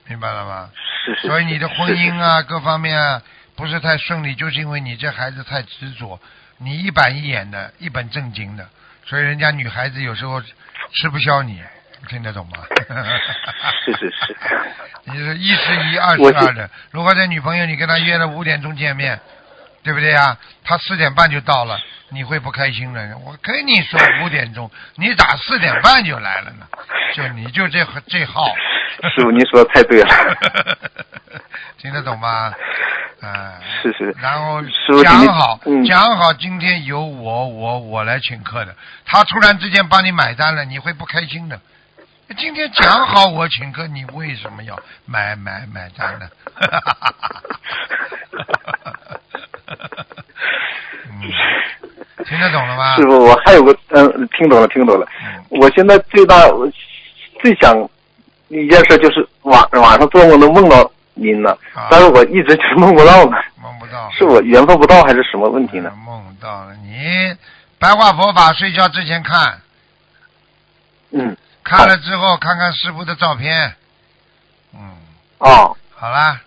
[0.07, 0.71] 明白了吗？
[1.05, 1.29] 是是。
[1.29, 3.23] 所以你的婚姻是啊，各方面啊，
[3.57, 6.21] 不是太顺利，就是因为你这孩子太执着，
[6.59, 8.69] 你一板一眼的，一本正经的，
[9.07, 10.43] 所以人家女孩子有时候
[10.93, 11.62] 吃不消你，
[12.09, 12.64] 听得懂吗？
[13.85, 14.37] 是 是是。
[15.07, 16.71] 你是一是一，二我是是二的。
[16.90, 19.21] 如果这女朋友你跟她约了五点钟见面，
[19.83, 20.37] 对不对呀？
[20.64, 23.19] 她四点半就到了，你会不开心的。
[23.19, 26.67] 我跟你说五点钟，你咋四点半就来了呢？
[27.14, 28.55] 就你就这这号。
[29.14, 30.09] 师傅，您说的太对了。
[31.78, 32.52] 听得懂吗？
[33.20, 34.14] 啊、 是是。
[34.20, 38.74] 然后师傅讲好，嗯讲好今天由我我我来请客的，
[39.07, 41.59] 他突然之间帮你买单了，你会不开心的。
[42.38, 46.26] 今天讲好我请客，你为什么要买买买单呢？
[51.11, 51.20] 嗯，
[52.24, 52.96] 听得懂了吗？
[52.96, 55.07] 师傅，我还有个嗯，听懂了，听懂了。
[55.22, 56.68] 嗯我现在最大我
[57.40, 57.72] 最想
[58.62, 61.88] 一件事就是晚晚上做梦能梦到您呢，啊。
[61.90, 64.11] 但是我一直就是梦不到呢，梦不到。
[64.11, 65.90] 是我缘分不到还是什么问题呢？
[65.93, 67.37] 嗯梦到了，你
[67.79, 69.61] 白话佛法睡觉之前看，
[71.11, 73.75] 嗯，看了之后看看师傅的照片，
[74.75, 74.97] 嗯，
[75.38, 76.40] 哦，好啦，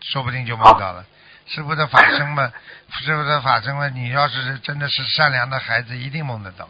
[0.00, 1.04] 说不定就梦到了。
[1.46, 2.50] 师傅的法身嘛，
[3.04, 6.68] 师傅的法身嘛，你要是真的是善良的孩子，一定梦得到，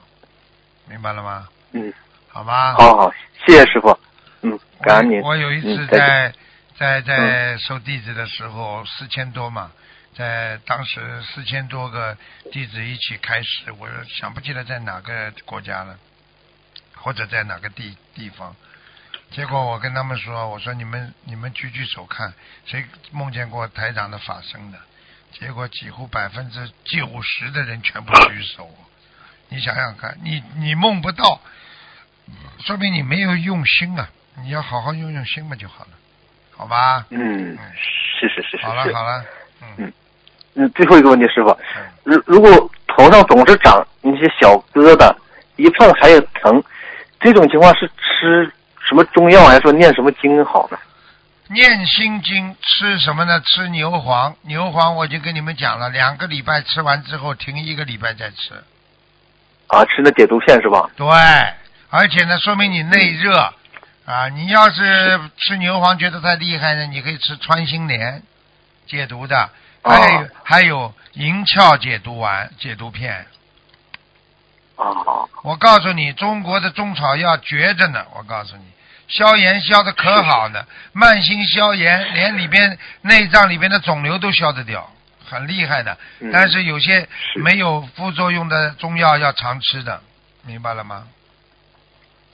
[0.89, 1.47] 明白了吗？
[1.73, 1.93] 嗯，
[2.29, 2.75] 好吧。
[2.75, 3.13] 好好，
[3.47, 3.97] 谢谢师傅，
[4.45, 5.23] 嗯，感恩您。
[5.23, 6.33] 我有一次在
[6.77, 9.73] 在在收弟子的时候，四千多嘛，
[10.15, 12.17] 在当时四千多个
[12.53, 15.99] 弟子一起开始，我想不起来在哪个国家了，
[16.95, 18.55] 或者在哪个地地方。
[19.31, 22.35] 结果我跟他们说，我说你们你们举举手看，
[22.67, 24.79] 谁梦见过台长的法身的？
[25.33, 28.71] 结果几乎百分之九十的人全部举手。
[29.49, 31.41] 你想想看，你你梦不到，
[32.61, 34.11] 说明你没有用心啊！
[34.43, 35.91] 你要好好用用心嘛就好了，
[36.57, 37.05] 好吧？
[37.11, 38.67] 嗯，是是是是。
[38.67, 39.25] 好了好了，
[39.79, 39.93] 嗯
[40.55, 45.15] 嗯，最后一个问题，师傅，嗯，如如果头上总是长那些小疙瘩，
[45.57, 46.63] 一碰还有疼，
[47.21, 48.53] 这种情况是吃
[48.87, 50.79] 什么中药还是说念什么经好呢？
[51.49, 53.41] 念心经吃什么呢？
[53.41, 58.55] 吃牛黄，牛黄我已经跟你们讲了，两个礼拜吃完之后停一个礼拜再吃。
[59.67, 60.89] 啊，吃那解毒片是吧？
[60.97, 61.07] 对，
[61.91, 63.53] 而且呢，说明你内热
[64.05, 64.29] 啊。
[64.29, 68.23] 你要是吃牛黄觉得太厉害呢，你可以吃穿心莲
[68.87, 69.51] 解毒的，
[69.83, 73.27] 还有、哦还有银翘解毒丸、解毒片。
[74.77, 74.85] 啊，
[75.43, 78.05] 我告诉你，中国的中草药绝着呢！
[78.17, 78.65] 我告诉你，
[79.07, 84.91] 消炎消的可好呢，慢性消炎连里边内脏里边的肿瘤都消得掉，
[85.25, 85.97] 很厉害的。
[86.19, 90.03] 嗯但是有些没有副作用的中药要常吃的，
[90.43, 91.07] 明白了吗？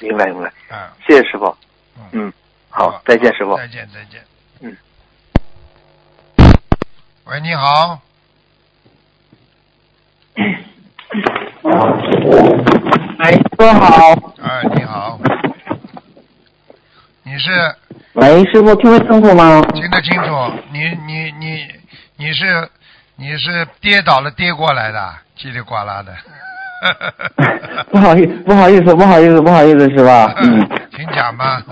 [0.00, 1.54] 明白明白，嗯，谢谢师傅。
[1.96, 2.32] 嗯，嗯，
[2.70, 3.56] 好，再见师傅。
[3.56, 4.20] 再见再见。
[4.60, 4.76] 嗯。
[7.26, 8.00] 喂，你好。
[13.18, 14.12] 哎，师傅好。
[14.42, 15.20] 哎，你好。
[17.22, 17.50] 你是
[18.14, 19.60] 喂，师傅听得清楚吗？
[19.74, 20.52] 听得清楚？
[20.72, 21.68] 你你你
[22.16, 22.68] 你是
[23.16, 26.16] 你是跌倒了跌过来的，叽里呱啦的。
[27.90, 30.08] 不好意不好意思，不好意思，不好意思，师傅。
[30.42, 30.68] 嗯。
[30.96, 31.62] 请讲吧。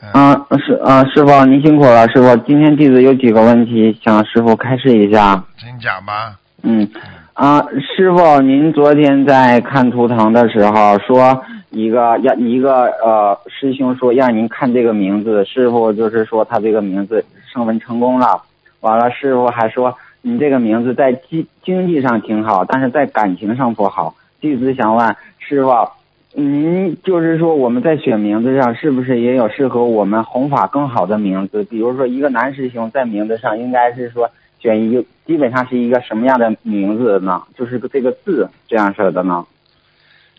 [0.00, 2.34] 嗯啊，师啊，师傅您辛苦了，师傅。
[2.46, 5.42] 今天弟子有几个问题想师傅开示一下。
[5.58, 6.34] 请讲吧。
[6.62, 6.88] 嗯，
[7.34, 7.60] 啊，
[7.96, 18.40] 师傅，您昨天在看图腾的时候说一个要一个呃师兄说让您看这个名字，师傅就是说他这个名字升文成功了。
[18.80, 24.14] 完了，师傅还说你这个名字在经经济上挺好，但是在感情上不好。
[24.40, 25.90] 弟子想问师傅，
[26.34, 31.64] 您就是说我们在选名字上是不是也有适合我们弘法更好的名字？
[31.64, 37.42] 比如说一个男师兄在名字上应该是说选一个基本上是一个什么样的名字呢？
[37.56, 39.46] 就是这个字这样式的呢？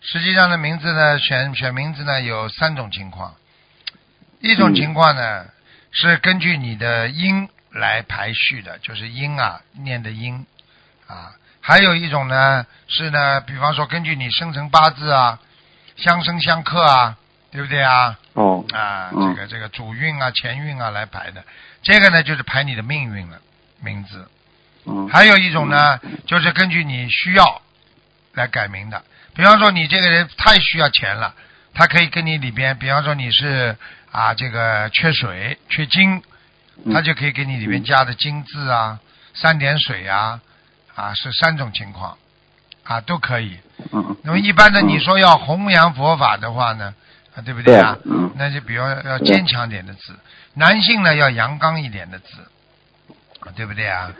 [0.02, 3.34] 实际上的名字呢，选选名字呢有三种情况，
[4.40, 5.44] 一种情况呢、
[5.90, 10.46] 是根据你的音来排序的，就是音啊念的音
[11.06, 15.38] 啊，还有一种呢是呢，比方说根据你生辰八字啊，
[15.96, 17.16] 相生相克啊，
[17.50, 18.18] 对不对啊？
[18.34, 21.44] 哦，啊，嗯这个这个主运啊、前运啊来排的，
[21.82, 23.40] 这个呢就是排你的命运了，
[23.80, 24.28] 名字。
[24.86, 27.62] 嗯，还有一种呢，就是根据你需要
[28.32, 29.02] 来改名的。
[29.34, 31.34] 比方说你这个人太需要钱了，
[31.74, 33.76] 他可以跟你里边，比方说你是
[34.10, 36.22] 啊这个缺水、缺金，嗯
[36.92, 38.98] 他就可以给你里面加的金字啊、
[39.34, 40.40] 三点水啊，
[40.94, 42.16] 啊是三种情况，
[42.84, 43.56] 啊都可以。
[43.92, 46.94] 嗯那么一般的你说要弘扬佛法的话呢，
[47.34, 47.96] 啊对不对啊？
[48.36, 50.12] 那就比如要坚强点的字，
[50.54, 52.26] 男性呢要阳刚一点的字，
[53.40, 54.10] 啊对不对啊？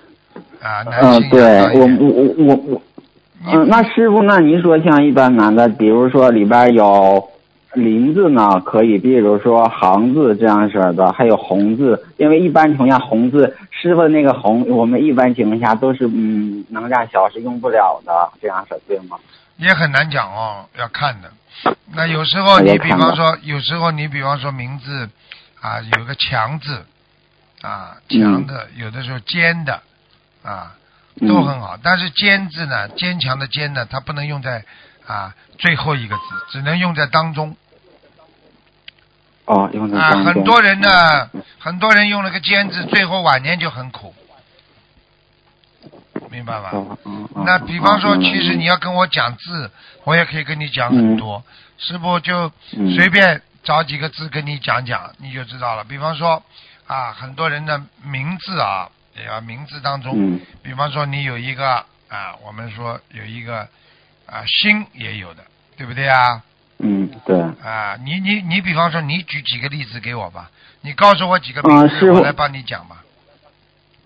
[0.62, 2.82] 啊，男嗯，性对我我我我，
[3.46, 7.28] 嗯，那师傅，那您说像一般男的，比如说里边有
[7.74, 19.16] 林字呢，可以，比如说行字这样式儿的，还有红字，因为一般情况下红字，师傅那个红，我们一般情况下都是嗯能量小是用不了的，这样式对吗？
[19.56, 21.30] 也很难讲哦，要看的。
[21.92, 25.08] 那有时候你比方说，有时候你比方说名字
[25.60, 26.84] 啊有个强字
[27.62, 29.80] 啊强的，有的时候尖的
[30.42, 30.74] 啊
[31.20, 31.76] 都很好。
[31.82, 34.64] 但是尖字呢，坚强的坚呢，它不能用在
[35.10, 37.56] 啊最后一个字，只能用在当中
[39.44, 40.10] 哦，用在啊。
[40.10, 40.32] 当中。
[40.32, 44.14] 很多人呢，很多人用了个尖字，最后晚年就很苦，
[46.30, 46.70] 明白吧？
[46.72, 46.98] 哦。
[47.04, 49.70] 嗯嗯那比方说，嗯其实你要跟我讲字，
[50.04, 51.42] 我也可以跟你讲很多。
[51.78, 55.84] 是不就嗯随便找几个字跟你讲讲，你就知道了。
[55.84, 56.42] 比方说
[56.86, 63.66] 啊，很多人的名字啊，也要名字当中，嗯比方说你有一个啊，我们说有一个
[64.30, 65.42] 啊心也有的，
[65.76, 66.42] 对不对啊？
[66.78, 67.38] 嗯，对。
[67.40, 70.50] 啊，你你你，比方说你举几个例子给我吧，
[70.82, 73.04] 你告诉我几个名师傅我来帮你讲吧。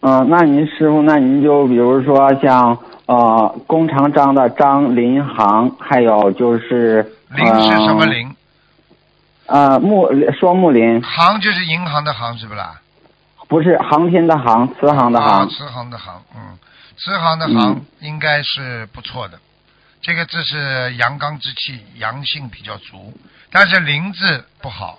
[0.00, 8.04] 嗯、那您师傅，那您就比如说像呃弓长张的张林行，还有就是林是什么？
[8.06, 8.34] 林？
[9.46, 10.08] 呃，木
[10.38, 12.80] 双木林，行就是银行的行，是不啦？
[13.46, 15.48] 不是航天的航，慈航的啊，航。
[15.48, 16.58] 慈航的航，嗯，
[16.96, 19.38] 慈航的航嗯应该是不错的。
[20.04, 23.14] 这个字是阳刚之气，阳性比较足，
[23.50, 24.98] 但是灵字不好，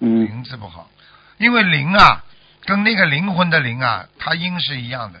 [0.00, 0.90] 嗯灵字不好，
[1.38, 2.22] 因为灵啊，
[2.66, 5.18] 跟那个灵魂的灵啊，它音是一样的，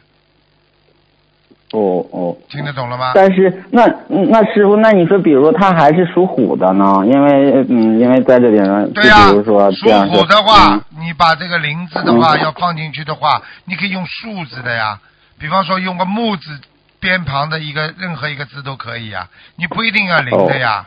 [1.72, 2.36] 哦哦。
[2.50, 3.12] 听得懂了吗？
[3.14, 7.02] 但是那那师傅，那你说，比如他还是属虎的呢？
[7.06, 15.00] 因为嗯，因为在这里呢，对呀、比如说属虎的话，嗯你把这个灵字的话、嗯要放进去的话，你可以用竖字的呀，
[15.38, 16.60] 比方说用个木字
[17.04, 20.86] 边旁的一个任何一个字都可以啊，你不一定要灵的呀，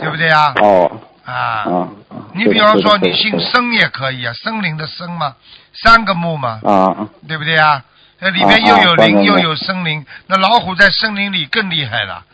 [0.00, 0.54] 对不对呀？
[0.62, 0.90] 哦。
[1.24, 1.34] 啊，
[1.68, 1.88] 啊。
[2.32, 5.34] 你比方说你姓是森也可以啊，森林的森嘛，
[5.74, 7.84] 三个木嘛，的啊，对不对啊？
[8.20, 12.24] 那里面又有林又有森林，那老虎在森林里更厉害了，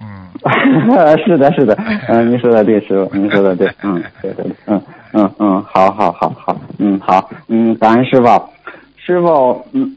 [0.00, 0.28] 嗯。
[1.24, 1.74] 是的，是的，
[2.08, 8.50] 嗯，您说的对，师傅， 您说的对，嗯，对对对，嗯嗯嗯，好好好好，嗯好，嗯，感恩师傅，
[9.04, 9.96] 师傅，嗯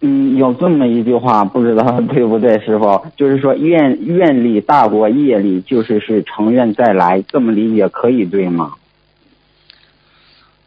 [0.00, 8.74] 嗯，有这么一句话，不知道对不对，师傅，就是说愿愿力大过业力，就是是成愿再来，这么理解可以对吗？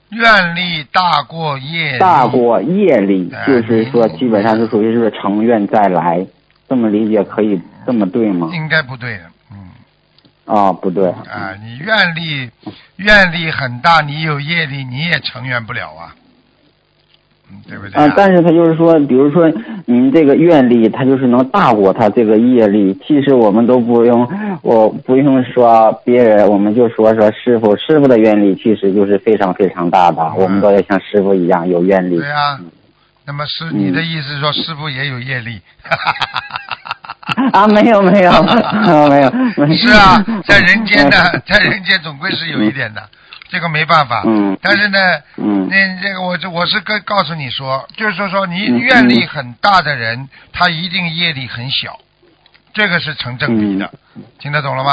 [0.09, 6.27] 愿力大过业力，大过业力，哎就是说基本上是属于是成愿再来，
[6.67, 8.49] 这么理解可以这么对吗？
[8.53, 9.57] 应该不对的，嗯。
[10.53, 12.51] 啊，不对，啊，你愿力
[12.97, 16.20] 愿力很大，你有业力，你也成愿不了啊，嗯，
[17.68, 19.52] 对不对啊，但是他就是说，比如说
[19.86, 22.97] 您这个愿力，他就是能大过他这个业力。
[23.06, 24.28] 其实我们都不用，
[24.62, 32.30] 我不用说别人，我们就说说师傅，师傅的愿力其实就是非常非常大的，我们都要像师傅一样有愿力对。
[32.30, 32.60] 啊、
[33.26, 35.62] 那么师，你的意思是说师傅也有业力？
[37.54, 43.02] 啊，没有没有没有，没有是啊，在人间的， 在人间总归是有一点的，
[43.52, 44.24] 这个没办法。
[44.26, 44.58] 嗯。
[44.62, 44.97] 但是呢，
[45.38, 45.68] 嗯。
[45.70, 48.80] 那这个我这我是跟告诉你说，就是说说你嗯。
[48.80, 51.99] 愿力很大的人，他一定业力很小，
[52.74, 53.91] 这个是成正比的，
[54.39, 54.91] 听得懂了吗？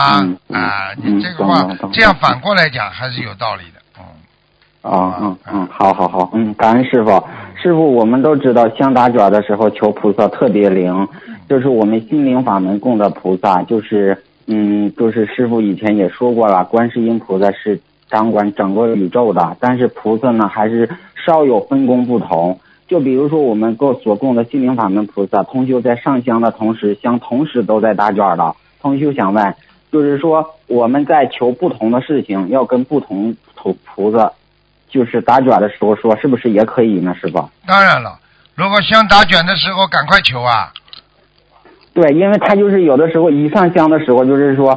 [0.52, 1.16] 啊，嗯。
[1.16, 3.80] 你这个话这样反过来讲还是有道理的。
[3.98, 7.24] 嗯，啊，嗯嗯，好好好，嗯，感恩师傅。
[7.60, 11.08] 师傅，我们都知道香打卷的时候求菩萨特别灵，
[11.48, 17.80] 就是我们心灵法门供的菩萨，就是嗯，就是师傅以前也说过了，观世音菩萨是
[18.10, 20.88] 掌管整个宇宙的，但是菩萨呢还是
[21.26, 22.58] 稍有分工不同。
[22.86, 28.56] 就比如说我们各所供的心灵法门菩萨，同修在上香的同时，香同时都在打卷的。
[28.80, 29.54] 同修想问，
[29.92, 34.32] 就是说我们在求不同的事情，要跟不同菩菩萨，
[34.88, 37.14] 就是打卷的时候说，是不是也可以呢？
[37.20, 37.46] 师傅？
[37.66, 38.18] 当然了，
[38.54, 40.72] 如果香打卷的时候赶快求啊，
[41.92, 44.72] 对，因为他就是有的时候一上香的时候，就是说，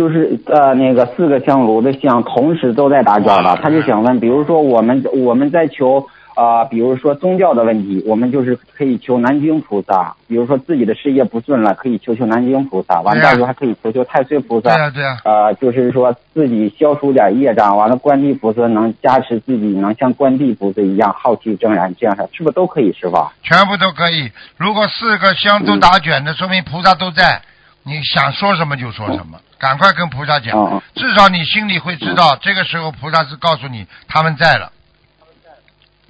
[0.00, 14.74] 就是呃那个四个香炉的香同时都在打卷了，他就想问，比如说我们我们在求啊、呃比如说宗教的问题，我们就是可以求南京菩萨，比如说自己的事业不顺了，可以求求南京菩萨，完了对呀到时候还可以求求太岁菩萨。
[14.74, 23.16] 对呀、对呀、呃，就是说自己消除点业障，完了观地菩萨能加持自己，能像观地菩萨一样浩气正然，这样是是不是都可以，师傅？
[23.42, 24.30] 全部都可以。
[24.56, 27.42] 如果四个香都打卷的，说明菩萨都在，
[27.82, 34.72] 你想说什么就说什么，赶快跟菩萨讲，至少你心里会知道，这个时候菩萨是告诉你他们在了。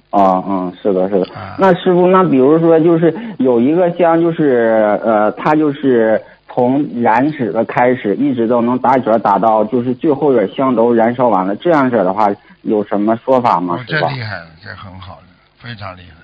[0.09, 1.55] 啊，嗯，是的，是的啊。
[1.57, 6.21] 那师傅，那比如说，就是有一个香，就是呃，它就是
[6.53, 12.27] 从燃纸的开始，一直都能打卷打到，就是最后点香都燃烧完了，这样式的话，
[12.63, 13.83] 有什么说法吗哦，？
[13.87, 13.99] 这？
[14.09, 15.27] 厉害了，这很好的，
[15.61, 16.15] 非常厉害，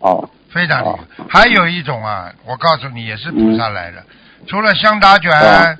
[0.00, 0.98] 哦，非常厉害哦。
[1.28, 4.02] 还有一种啊，我告诉你，也是菩萨来的，
[4.48, 5.76] 除了香打卷哦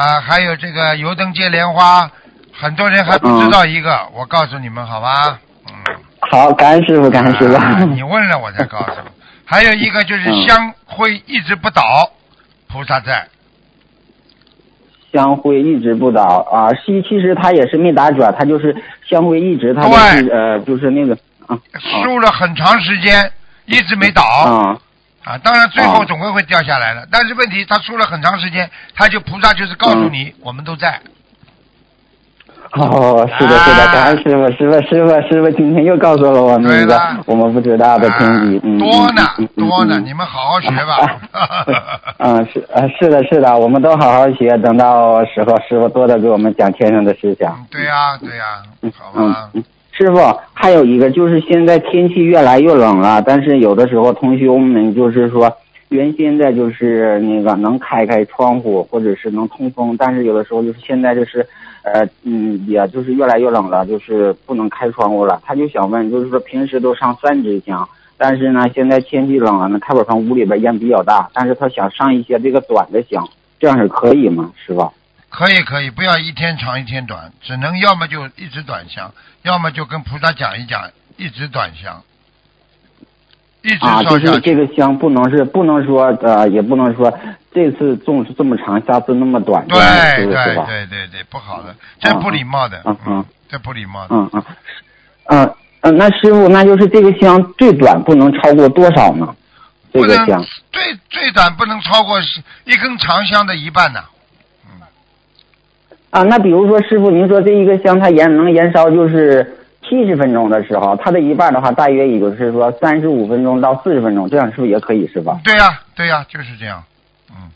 [0.00, 2.10] 啊，还有这个油灯接莲花，
[2.54, 5.38] 很多人还不知道一个，我告诉你们好吧？
[5.68, 5.74] 嗯。
[6.20, 7.54] 好，感恩师傅，感恩师傅。
[7.54, 9.10] 啊你问了我才告诉你。
[9.44, 11.82] 还有一个就是嗯香灰一直不倒，
[12.66, 13.26] 菩萨在。
[15.12, 18.74] 香灰一直不倒啊，其其实它也是没打卷，它就是
[19.06, 21.14] 香灰一直，它就对是呃，就是那个
[21.46, 23.30] 啊输了很长时间，
[23.66, 24.78] 一直没倒啊
[25.24, 25.38] 啊。
[25.38, 31.00] 当然最后啊总归会掉下来的，但是问题他输了很长时间，他就菩萨就是告诉嗯你我们都在。
[32.72, 39.22] 哦，是的，是的，啊感恩师傅，师傅，师傅，师傅，今天又告诉了我们一个我们不知道的听啊，嗯，多呢
[39.56, 41.18] 多呢，嗯你们好好学吧。
[42.18, 47.66] 嗯，是呃，是的，是的，我们都好好学，等到时候师傅多的给我们讲天上的思想。
[47.72, 48.44] 对呀对呀，
[48.96, 49.50] 好嗯吧。
[49.54, 49.64] 嗯，
[50.00, 50.16] 师傅，
[50.54, 55.52] 还有一个就是现在天气越来越冷了，但是有的时候同学们就是说，
[55.90, 61.46] 原先的就是那个能开开窗户或者是能通风，但是有的时候就是现在就是，
[61.82, 65.38] 呃嗯，也就是越来越冷了，就是不能开窗户了。
[65.44, 67.86] 他就想问，就是说平时都上三支香，
[68.16, 73.22] 但是呢现在天气冷了，那开火房屋里边烟比较大，但是他想上一些这个短的香，
[73.58, 74.90] 这样是可以吗，师傅？
[75.30, 79.12] 可以可以，不要一天长一天短，只能要么就一直短香，
[79.42, 82.02] 要么就跟菩萨讲一讲，一直短香，
[83.62, 84.26] 一直啊，烧下去。
[84.26, 87.16] 就是这个香不能是不能说呃，也不能说
[87.54, 89.78] 这次种是这么长，下次那么短，对
[90.26, 90.26] 对？
[90.26, 94.14] 对对对，不好的，这不礼貌的，嗯嗯这不礼貌的。
[94.16, 94.44] 嗯嗯
[95.26, 99.34] 嗯嗯，那师傅，那就是这个香最短不能超过多少呢？
[99.92, 104.00] 这个香最最短不能超过是一根长香的一半呢。
[104.00, 104.10] 啊，
[106.12, 109.46] 那比如说师傅，您说这一个香它燃能燃烧就是
[109.88, 115.40] 七十分钟的时候，它的一半的话，大约也就是说三十五分钟到四十分钟，这样是不是也可以是吧？
[115.44, 116.82] 对呀、对呀、就是这样。
[117.30, 117.48] 嗯，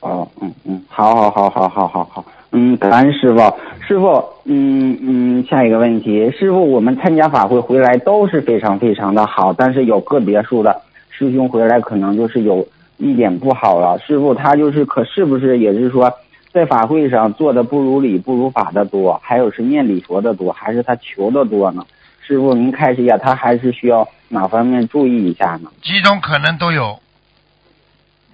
[0.00, 3.40] 哦，嗯嗯，好好好好好好好，嗯，感恩师傅，
[3.86, 12.66] 师傅，嗯嗯，下一个问题，师傅，我们参加法会回来都是非常非常的好，但是有个别数的师兄回来可能就是有
[12.98, 16.12] 一点不好了，师傅他就是可是不是也是说
[16.52, 21.86] 在法会上做的不如理不如法的多，还有是念礼佛的多，还是他求的多呢？
[22.26, 25.72] 师傅您开示一下，他还是需要哪方面注意一下呢？
[25.82, 27.00] 几种可能都有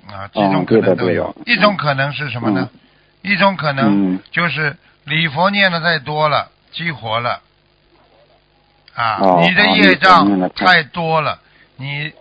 [0.09, 1.35] 啊，几种可能都有。
[1.47, 2.69] 一种可能是什么呢？
[3.23, 7.41] 一种可能嗯就是礼佛念的太多了，激活了
[8.95, 11.39] 啊，哦你的业障太太多了。
[11.77, 12.13] 你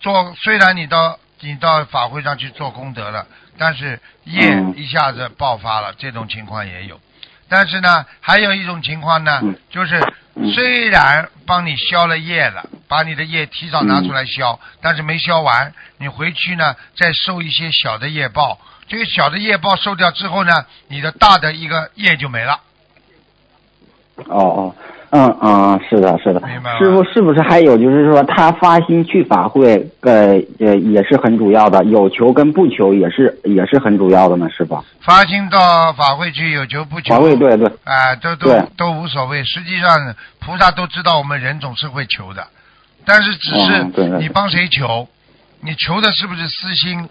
[0.00, 3.26] 做虽然你到你到法会上去做功德了，
[3.58, 7.00] 但是业嗯一下子爆发了，这种情况也有。
[7.48, 10.00] 但是呢，还有一种情况呢，嗯就是
[10.34, 18.58] 嗯虽然帮你消了业了，把你的业提早拿出来消，但是没消完，你回去呢再受一些小的业报。
[18.88, 22.60] 这个小的业报受掉之后呢，你的大的一个业就没了。
[24.26, 24.74] 哦哦，
[25.10, 26.72] 嗯嗯，是的，是的明白。
[26.72, 34.82] 了师傅是不是还有就是说，他发心去法会，呃呃，也是很主要的，有求跟不求也是也是很主要的呢，是吧？
[35.00, 39.44] 发心到法会去，有求不求，法会对对，啊、都都都无所谓。
[39.44, 42.46] 实际上，菩萨都知道我们人总是会求的，
[43.04, 43.84] 但是只是
[44.18, 45.08] 你帮谁求，
[45.60, 47.08] 你求的是不是私心，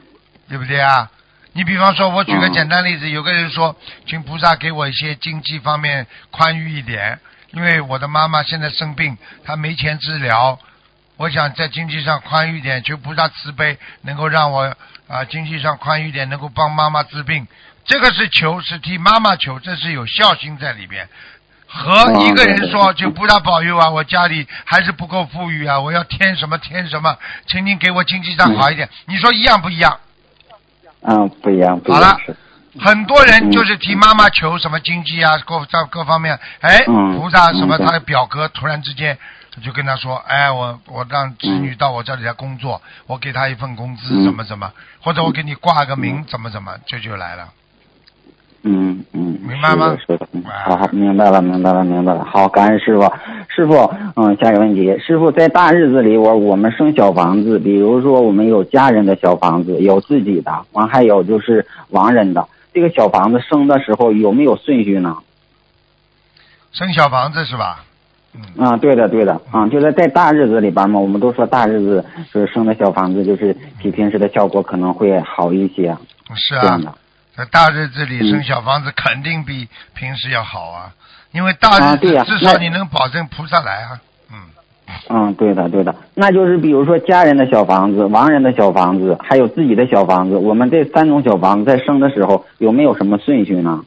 [0.49, 1.09] 对不对啊？
[1.53, 3.73] 你比方说，我举个嗯简单例子，有个人说，
[4.05, 7.17] 请菩萨给我一些经济方面宽裕一点，
[7.55, 10.59] 因为我的妈妈现在生病，她没钱治疗，
[11.15, 14.75] 我想在经济上宽裕点，求菩萨慈悲，能够让我
[15.07, 17.47] 啊、经济上宽裕点，能够帮妈妈治病。
[17.85, 21.07] 这个是求，是替妈妈求，这是有孝心在里边。
[21.67, 28.89] 和一个人说，就菩萨保佑啊，我家里还是不够富裕啊，我要添什么添什么，请您给我经济上好一点。
[29.05, 29.97] 你说一样不一样？
[31.01, 32.17] 嗯，不一样，不一好了。
[32.79, 37.17] 很多人就是替妈妈求什么经济啊，各在各方面，哎，嗯。
[37.17, 39.17] 菩萨什么，他的表哥突然之间
[39.63, 44.23] 就跟他说，哎，我我让子女到我这里来工作，我给他一份工资，嗯。
[44.25, 44.71] 怎么怎么，
[45.01, 47.47] 或者我给你挂个名，怎么怎么，这就来了。
[48.67, 49.95] 嗯嗯，明白吗？
[50.05, 50.27] 是的，
[50.65, 52.25] 好，明白了，明白了，明白了。
[52.25, 53.03] 好，感恩师傅。
[53.47, 53.75] 师傅，
[54.15, 62.45] 嗯，下一个问题，师傅在大日子里，我我们生小房子，比如说我们有家人的小房子，有自己的，完还有就是亡人的。
[62.75, 65.15] 这个小房子生的时候有没有顺序呢？
[66.73, 67.85] 生小房子是吧？
[68.33, 75.95] 嗯，啊，对的，对的，啊，就是在大日子里边嘛，我们都说大日子就是生的小房子，就是比平时的效果可能会好一些，
[76.35, 76.93] 是啊这样，的。
[77.33, 80.91] 在大日子里嗯生小房子肯定比平时要好啊，
[81.31, 84.01] 因为大日子至少你能保证菩萨来啊。
[84.87, 93.83] 嗯，嗯，对的，对的，那就是比如说家人的小房子、亡人的小房子，还有自己的小房子，我们这三种小房子在生的时候有没有什么顺序呢？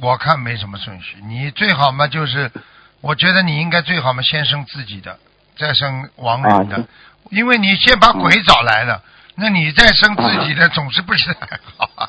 [0.00, 2.50] 我看没什么顺序，你最好嘛就是，
[3.00, 5.18] 我觉得你应该最好嘛先生自己的，
[5.56, 6.84] 再生亡人的，啊
[7.30, 9.00] 因为你先把鬼找来了，
[9.36, 12.08] 那你再生自己的总是不是太好啊，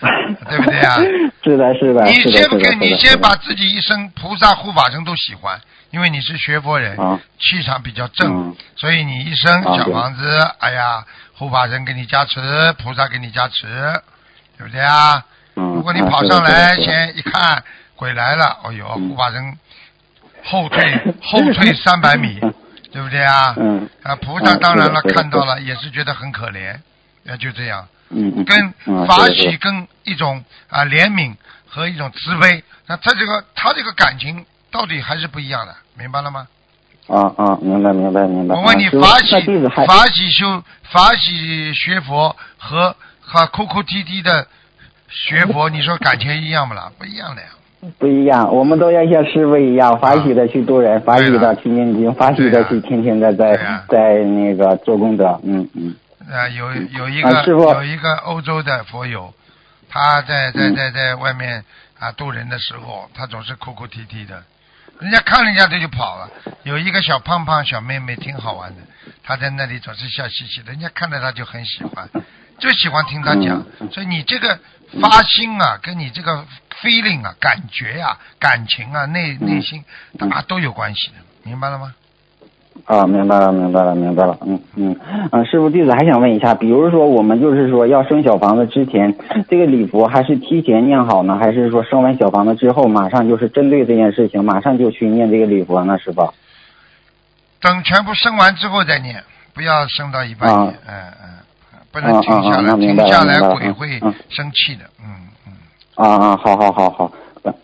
[0.48, 0.96] 对不对啊？
[1.42, 12.40] 是的，是的，你，先给你先把自己一生菩萨护法神都喜欢，因为你是学佛人，啊气场比较正，嗯所以你一生小房子，哎呀，护法神给你加持，
[12.82, 13.66] 菩萨给你加持，
[14.58, 15.24] 对不对啊？
[15.56, 17.62] 嗯，如果你跑上来，先一看
[17.96, 19.58] 鬼来了，哎呦，嗯护法神
[20.44, 22.38] 后退后退 三百米，
[22.92, 23.54] 对不对啊？
[23.58, 26.76] 嗯啊，菩萨嗯当然了看到了，也是觉得很可怜，
[27.24, 27.86] 那就这样。
[28.10, 31.34] 嗯嗯，跟嗯法喜跟一种啊怜悯
[31.66, 36.46] 和一种慈悲，那他这个他这个感情到底还是不一样的，明白了吗？
[37.08, 38.54] 啊啊，明白明白明白。
[38.54, 39.34] 我问你，法喜
[39.86, 44.46] 法喜修法喜学佛和和哭哭啼啼的
[45.08, 46.90] 学佛，你说感情一样不啦？
[46.98, 47.48] 不一样的呀。
[47.98, 55.40] 不一样，我们都要像师傅一样，法喜的去度人，法喜的去念经，法喜的去天天的在对呀在那个做功德。
[55.42, 55.94] 嗯嗯
[56.30, 59.34] 啊，有有一个啊有一个欧洲的佛友，
[59.88, 61.64] 他在在嗯在在外面
[61.98, 64.44] 啊渡人的时候，他总是哭哭啼啼的，
[65.00, 66.30] 人家看了一下他就跑了。
[66.62, 68.82] 有一个小胖胖小妹妹挺好玩的，
[69.24, 72.08] 他在那里总是笑嘻嘻的，人家看到他就很喜欢，
[72.58, 73.64] 就喜欢听他讲。
[73.90, 74.58] 所以你这个
[75.00, 76.46] 发心啊，跟你这个
[76.80, 79.84] feeling 啊、感觉啊、感情啊、内嗯内心
[80.30, 81.94] 啊都有关系的，明白了吗？
[82.84, 84.36] 啊，明白了，明白了，明白了。
[84.46, 84.96] 嗯嗯
[85.30, 89.14] 嗯，师傅弟子还想问一下，比如说我们就是说要生小房子之前，
[89.48, 96.32] 这个礼佛还是提前念好呢，还是说生完小房子之后马上就是针对这件事情，马上就去念这个礼佛呢，师傅？
[97.60, 99.22] 等全部生完之后再念，
[99.54, 105.06] 不要生到一半啊念，嗯嗯，不能停下啊啊啊来，停下来鬼会嗯生气的，嗯
[105.46, 105.52] 嗯。
[105.94, 107.12] 啊啊，好好好好，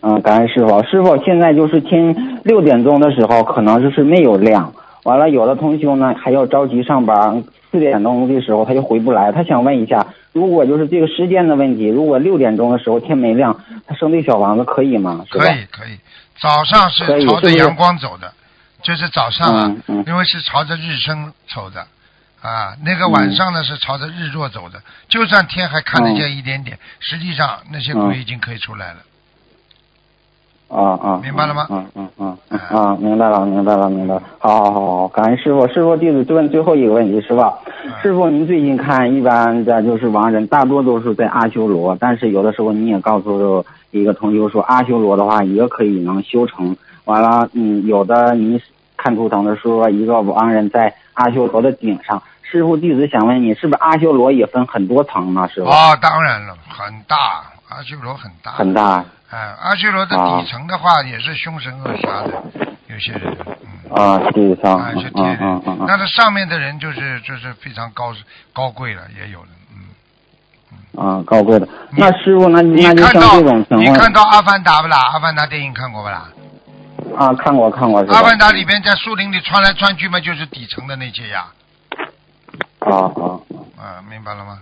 [0.01, 0.83] 嗯，感恩师傅。
[0.83, 4.71] 师傅，现在就是天六点钟的时候，可能就是没有亮。
[5.07, 7.41] 完了，有的同修呢还要着急上班，
[7.71, 9.31] 四点钟的时候他就回不来。
[9.31, 15.23] 他想问一下，如果就是这个时间的问题，如果六点钟的时候天没亮，他生那小房子可以吗？
[15.29, 15.97] 可以可以，
[16.37, 18.33] 早上是朝着阳光走的，
[18.81, 21.87] 就是早上啊嗯，嗯因为是朝着日升走的。
[22.41, 28.97] 啊，那个晚上呢是朝着日落走的，就算天还看得见一点点，实际上那些鬼嗯已经可以出来了。
[30.69, 34.21] 啊啊，明白了吗嗯嗯嗯嗯啊，明白了，明白了，明白了。
[34.37, 35.67] 好好好好，感恩师傅。
[35.69, 37.53] 师傅，弟子就问最后一个问题，是吧？
[37.85, 46.75] 嗯师傅，您最近看一般的就是亡人，大多都是在阿修罗，但是有的时候你也告诉一个同学说，阿修罗的话也可以能修成。
[47.05, 48.61] 完了，嗯，有的您
[48.97, 52.21] 看图腾的说，一个亡人在阿修罗的顶上。
[52.41, 55.47] 师傅，弟子想问你，是不是阿修罗也分很多层呢？
[55.53, 58.51] 师傅，哦，当然了，很大，阿修罗很大。
[58.51, 62.43] 很大哎，阿修罗的啊底层的话也是凶神恶煞的，
[62.87, 64.79] 有些人，嗯，啊，地上。
[65.85, 68.15] 那它上面的人就是就是非常高
[68.53, 71.05] 高贵了，也有的，嗯。
[71.05, 71.67] 啊，高贵的。
[71.91, 74.97] 那师傅，那你那就像看到这种情况你看到《阿凡达》不啦？
[75.11, 76.29] 《阿凡达》电影看过不啦？
[77.17, 77.99] 啊，看过看过？
[78.13, 81.47] 阿凡达》里边在树林里穿来穿去嘛，就是底层的那些呀，
[82.79, 83.23] 啊啊
[83.77, 84.59] 啊，明白了吗？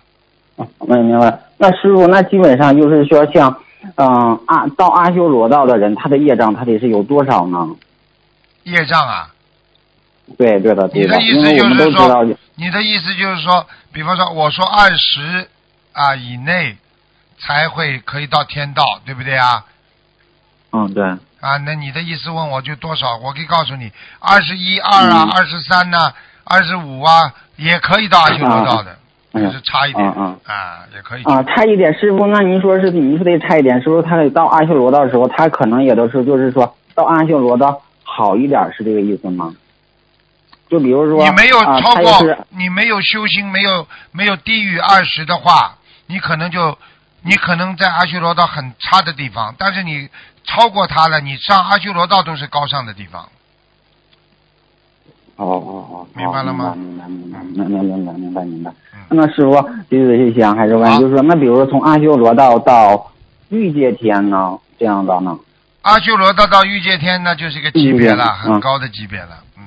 [0.58, 1.39] 啊，明明白。
[1.58, 3.58] 那师傅，那基本上就是说像，
[3.95, 7.68] 嗯阿到阿修罗道的人，他的业障他得是有多少呢？
[8.64, 9.30] 业障啊，
[10.38, 12.26] 对对的对你的意思就是说，
[12.56, 15.47] 你的意思就是说，比方说我说二十
[15.93, 16.78] 啊以内
[17.38, 19.64] 才会可以到天道，对不对啊？
[20.72, 21.03] 嗯对，
[21.39, 23.18] 啊，那你的意思问我就多少？
[23.18, 26.12] 我可以告诉你，二十一、二啊嗯，二十三呐，
[26.43, 28.97] 二十五啊，也可以到阿修罗道的，嗯
[29.41, 31.23] 就是差一点啊啊，也可以。
[31.23, 39.53] 啊，差一点，师傅，那您说是您说得差一点，是不是他得到阿修罗道的时候，他可能也都是就是说到阿修罗道好一点，是这个意思吗？
[40.69, 45.75] 就比如说，你没有啊超过，你没有修心，没有没有低于二十的话，
[46.07, 46.77] 你可能就
[47.21, 50.09] 你可能在阿修罗道很差的地方，但是你
[50.43, 53.29] 超过他了，你上阿修罗道都是高尚的地方。
[55.38, 58.71] 哦哦哦，明白了吗明白明白明白明白明白明白
[59.09, 63.11] 那师傅，弟子就想还是问，就是说，那比如说从阿修罗道到
[63.49, 65.38] 欲界天呢，这样的呢？
[65.83, 69.63] 阿修罗道到欲界天，那就是一个级别了，很高的级别了，嗯，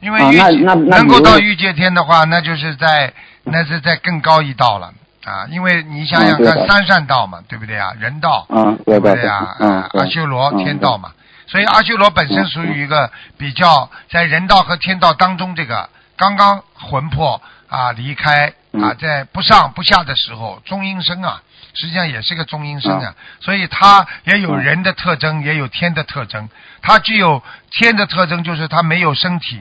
[0.00, 3.12] 因为啊欲、那那那能够到欲界天的话，那就是在
[3.44, 4.86] 那是在更高一道了
[5.24, 7.92] 啊，因为你想想看，三善道嘛，对不对啊？
[8.00, 9.56] 人道，嗯，对不对啊？
[9.58, 11.10] 嗯啊，阿修罗、嗯天道嘛，
[11.52, 15.86] 所以阿修罗本身属于一个比较在人道和天道当中，这个
[16.16, 21.42] 刚刚魂魄啊离开啊，嗯在不上不下的时候，中阴身啊，
[21.74, 26.48] 实际上也是个中阴身啊，所以它也有嗯人的特征，也有天的特征。
[26.80, 29.60] 它具有天的特征，就是它没有身体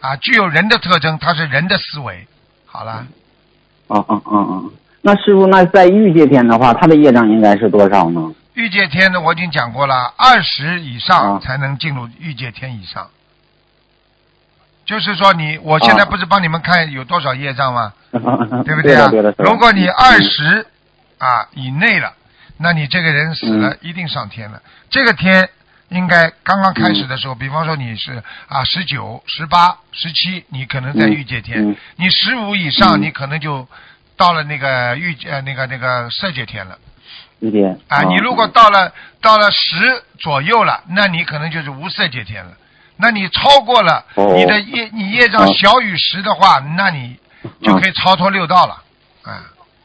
[0.00, 2.28] 啊；具有人的特征，它是人的思维。
[2.66, 3.04] 好了，
[3.88, 4.72] 嗯嗯嗯嗯。
[5.00, 8.32] 那师傅，那在欲界天的话，他的业障应该是多少呢？
[8.54, 13.08] 欲界天呢，我已经讲过了，二十以上啊才能进入欲界天以上。
[14.84, 17.92] 就是说你，我现在啊不是帮你们看有多少业障吗？
[18.10, 19.08] 对对不啊？
[19.08, 20.66] 对对，如果你二十
[21.18, 22.12] 啊以内了，
[22.58, 24.60] 那你这个人死了、嗯一定上天了。
[24.90, 25.48] 这个天
[25.88, 33.66] 应该刚刚开始的时候，比方说你是啊十九、十八、十七，你可能在嗯欲界天；嗯你十五以上，嗯你可能就
[34.16, 36.76] 到了那个欲呃那个那个色界天了。
[37.88, 42.52] 啊，你如果到了到了十左右了，那你可能就是无色界天了。
[42.96, 47.16] 那你超过了哦你的业，你业障哦小于十的话，那你
[47.60, 48.82] 就可以超脱六道了。
[49.22, 49.42] 啊，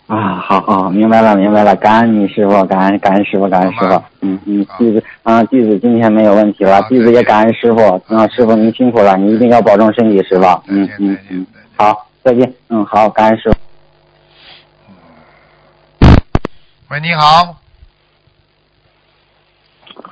[0.08, 13.58] 啊，好好，明白了，明白了，感恩你师傅，感恩感恩师傅，感恩师傅，嗯嗯，弟子啊，弟子今天没有问题了，弟子也感恩师傅，啊，师傅您辛苦了，你一定要保重身体，师傅，嗯嗯嗯，好，再见，嗯，好，感恩师傅。
[16.90, 17.54] 喂，你好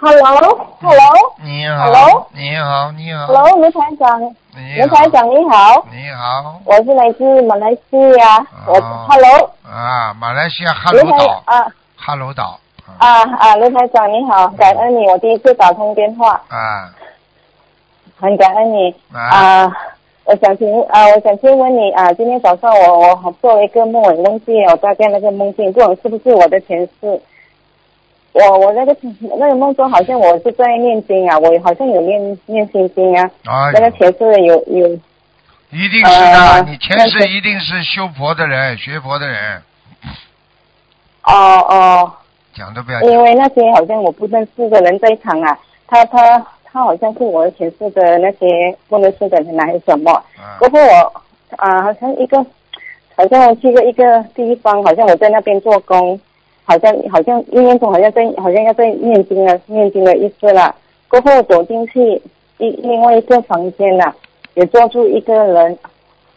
[0.01, 2.27] ，Hello，Hello，Hello，你好 Hello？
[2.33, 4.21] 你好，你好，卢台长，
[4.53, 11.65] 你卢台长你好，你好，我是来自马来西亚，我哦 Hello，啊，马来西亚哈罗岛，啊。
[11.95, 12.59] 哈罗岛，
[12.97, 16.91] 啊啊，卢台长你好，感恩你，我第一次打通电话，啊。
[18.19, 19.21] 很感恩你啊。
[19.21, 19.71] 啊。
[20.25, 27.21] 我想请啊，我想请问你啊，今天早上我我做了一个梦，我梦见我大概那个梦境，不管是不是我的前世。
[28.33, 28.97] 我我那个
[29.39, 34.87] 那个梦中好像我是在念经啊，我好像有念念心经啊，哎那个，前世有有
[35.69, 39.61] 一定是的，呃你前世一定是修佛的人，学佛的人，
[41.23, 41.31] 哦
[41.69, 42.11] 哦，
[42.53, 43.09] 讲都不要讲。
[43.09, 45.57] 因为那些好像我不认识的人在场啊，
[45.87, 46.45] 他他
[46.75, 51.21] 他好像是我前世的那些不能说的人还是什么，啊过后我
[51.55, 52.37] 啊，好像一个，
[53.15, 56.19] 好像我去过一个地方，好像我在那边做工，
[56.65, 60.75] 好像好像一念中好像在好像要在念经了，念经的意思了。
[61.07, 62.21] 过后走进去
[62.57, 64.13] 一另外一个房间了，
[64.55, 65.77] 也坐住一个人，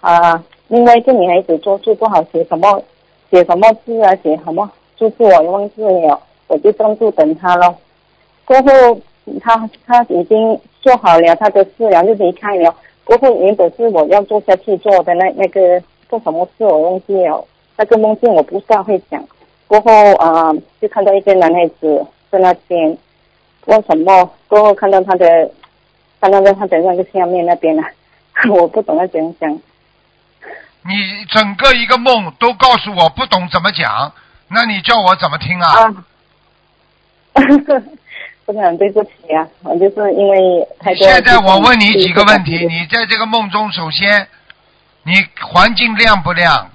[0.01, 2.81] 啊，另外一个女孩子坐住，不好写什么
[3.29, 7.75] 写什么字啊，写什么就是我也忘记了，我就专注等他了。
[8.45, 9.01] 过后
[9.41, 12.75] 他他已经做好了他的治疗，就离开了。
[13.05, 17.45] 过后原本是我要做下去做的那那个做什么事我忘记了，
[17.77, 19.23] 那个梦境我不大会讲。
[19.67, 22.97] 过后啊、就看到一个男孩子在那边，
[23.67, 24.31] 问什么？
[24.49, 25.51] 过后看到他的，
[26.21, 27.85] 看到在他的那个下面那边啊，
[28.51, 29.51] 我不懂要怎样讲。
[30.85, 30.95] 你
[31.29, 34.13] 整个一个梦都告诉我不懂怎么讲，
[34.49, 35.83] 那你叫我怎么听啊？
[35.83, 36.05] 啊，
[37.67, 37.99] 真
[38.55, 41.07] 的很对不起啊，我就是因为太多。
[41.07, 44.29] 现在我问你几个问题，你在这个梦中，首先，
[45.03, 46.71] 你环境亮不亮？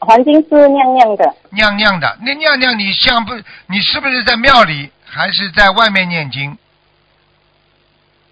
[0.00, 3.32] 环境是亮亮的，亮亮的，那亮亮你像不？
[3.68, 6.58] 你是不是在庙里，还是在外面念经？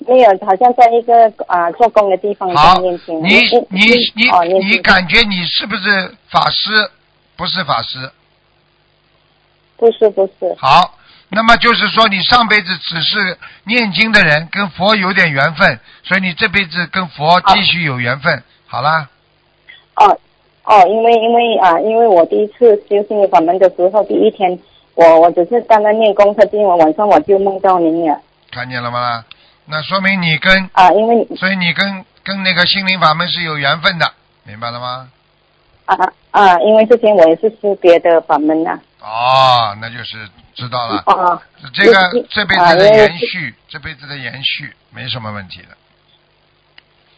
[0.07, 2.49] 没有，好像在一个啊、做工的地方
[2.83, 3.23] 念经。
[3.23, 3.41] 你
[3.71, 6.91] 你你哦，你感觉你是不是法师？
[7.37, 8.11] 不是法师。
[9.79, 10.95] 不是不是，好，
[11.35, 18.43] 那么就是说你上辈子只是念经的人，跟佛有点缘分，所以你这辈子跟佛继续有缘分。
[18.67, 19.09] 好啦，
[19.97, 20.19] 哦
[20.65, 24.59] 哦，因为因为啊，因为我第一次修心灵法门的时候，第一天
[24.95, 28.21] 我我只是单单念功课经文，晚上我就梦到您了
[28.51, 29.25] 看见了吗？
[29.65, 34.13] 那说明你跟，啊，因为所以你跟跟那个心灵法门是有缘分的，
[34.45, 35.09] 明白了吗？
[35.87, 35.97] 啊
[36.31, 41.03] 啊，因为之前我也是修别的法门呐、哦，那就是知道了。
[41.07, 41.43] 啊，
[41.75, 45.69] 这个这辈子的延续，这辈子的延续没什么问题的。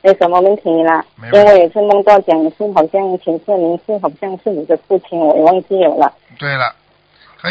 [0.03, 1.28] 没什么问题啦没。
[1.28, 6.12] 因为也是梦到讲是好像前世您是好像是你的父亲，我也忘记有了。
[6.39, 6.74] 对了，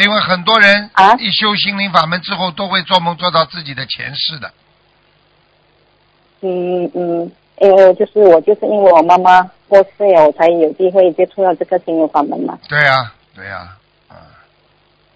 [0.00, 4.52] 因为很多人啊一修心灵法门之后，都会做梦做到自己的前世的。
[6.42, 12.56] 嗯嗯，因为就是我就是因为我妈妈过世了，我才有机会接触到这个心灵法门嘛。
[12.68, 13.78] 对呀、对呀、啊，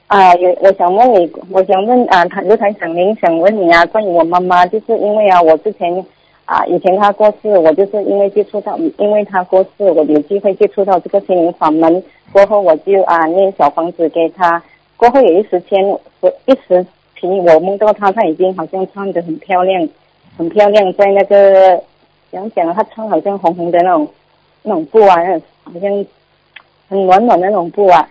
[0.08, 6.02] 啊，有我想问你，我想问啊，谭刘台长，您想问你啊，关于我妈妈，就是因为啊，我之前
[6.46, 12.02] 啊，以前她过世，我就是因为接触到，因为她过世，我有机会接触到这个心灵法门，
[12.32, 14.62] 过后我就啊念小房子给她，
[14.96, 15.86] 过后有一时间，
[16.20, 16.82] 我一时
[17.20, 19.86] 起我梦到她，她已经好像穿得很漂亮，
[20.38, 21.76] 很漂亮，在那个
[22.30, 24.08] 怎样讲，她穿好像红红的那种
[24.62, 25.38] 那种布啊，那
[25.70, 26.06] 好像
[26.88, 28.08] 很暖暖的那种布啊。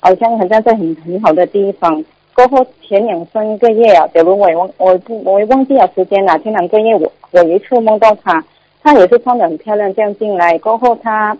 [0.00, 2.04] 好像好像在很很好的地方。
[2.34, 6.38] 过后前两三个月啊，假如我也忘我我忘记了时间了。
[6.38, 8.44] 前两个月我我一次梦到她，
[8.80, 10.56] 她也是穿的很漂亮这样进来。
[10.60, 11.36] 过后她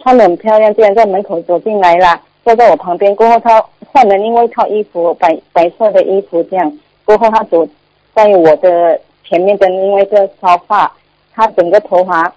[0.00, 3.16] 穿的很漂亮，这样在门口走进来了，坐在我旁边。
[3.16, 6.78] 过后她换了另外一套衣服，白白色的衣服这样。
[7.06, 7.66] 过后她走
[8.14, 10.92] 在我的前面的另外一个沙发，
[11.34, 12.30] 她整个头发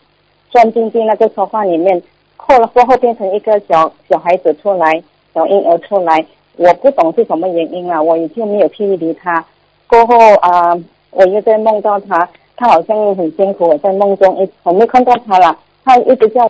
[0.49, 2.01] 钻进进那个沙发里面，
[2.37, 5.03] 后了过后变成一个小小孩子出来。
[5.33, 6.25] 小婴儿出来，
[6.57, 9.43] 我不懂是什么原因啊，我也就没有去理他。
[9.87, 10.77] 过后啊、
[11.09, 16.49] 我又在梦到他，他好像很辛苦，我在梦中一我没看到他了，他一直叫，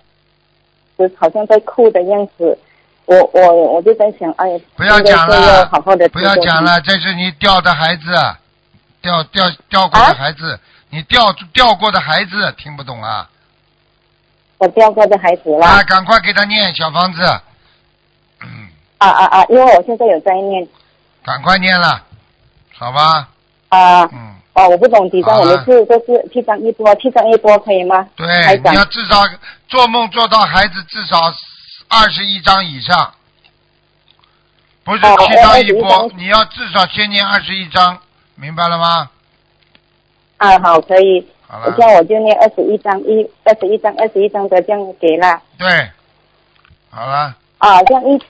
[1.17, 2.57] 好像在哭的样子。
[3.05, 6.63] 我我我就在想，哎，不要讲了要好好的，不要讲。
[6.63, 8.03] 了，这是你掉的孩子，
[9.01, 10.57] 掉掉掉过啊的孩子，
[10.91, 13.27] 你掉掉过的孩子，听不懂啊？
[14.59, 17.41] 我掉过的孩子啦，啊，赶快给他念小房子，嗯，
[19.02, 19.45] 啊啊啊！
[19.49, 20.68] 因为我现在有在念
[21.24, 22.04] 赶快念了，
[22.78, 23.28] 好吧？
[23.70, 24.04] 啊。
[24.14, 28.08] 嗯，哦，我不懂几张，我们是都是七张一波，七张一波可以吗？
[28.16, 28.28] 对
[28.70, 29.24] 你要至少
[29.68, 31.18] 做梦做到孩子至少
[31.88, 33.12] 二十一张以上，
[34.84, 37.97] 不是哦七张一波章，你要至少先念二十一张，
[38.36, 39.10] 明白了吗？
[40.38, 41.28] 啊，好，可以。
[41.47, 45.41] 好了这，样我就念二十一张，一二十一张，二十一张的这样给了。
[45.58, 45.89] 对，
[46.89, 48.22] 好了，啊，这样一，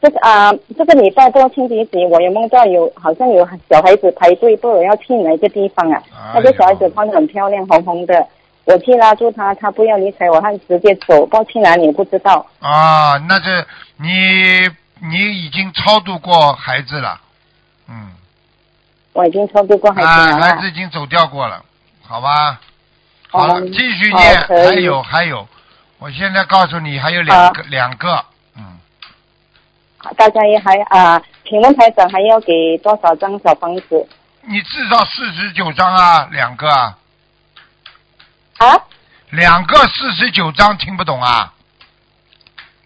[0.00, 6.02] 这个啊，这个礼拜过清洁节，我有梦到有好像有小孩子排队，不知道要去哪个地方啊。
[6.12, 8.26] 哎那个小孩子穿的很漂亮，红红的。
[8.64, 12.46] 我去拉住他，他不要理睬我，他直接走，不知道去哪里，也不知道。
[12.60, 14.68] 啊，那这你
[15.00, 17.18] 你已经超度过孩子了，
[17.88, 18.12] 嗯，
[19.14, 20.40] 我已经超度过孩子啊，了啊。
[20.40, 21.64] 孩子已经走掉过了，
[22.06, 22.60] 好吧？
[23.30, 25.48] 好了，嗯继续念，还有还有，
[25.98, 28.24] 我现在告诉你还有两个、两个，嗯，
[30.16, 34.06] 大家也还啊，请问台长还要给多少张小房子
[34.42, 36.96] 你至少四十九张啊，两个啊，
[38.58, 38.76] 啊？
[39.30, 41.52] 两个四十九张，听不懂啊？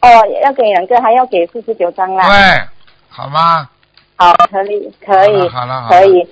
[0.00, 0.08] 哦，
[0.42, 2.26] 要给两个，还要给四十九张啦。
[2.26, 2.66] 对，
[3.08, 3.68] 好吗？
[4.16, 6.28] 好，可以，可以，好了好了可以，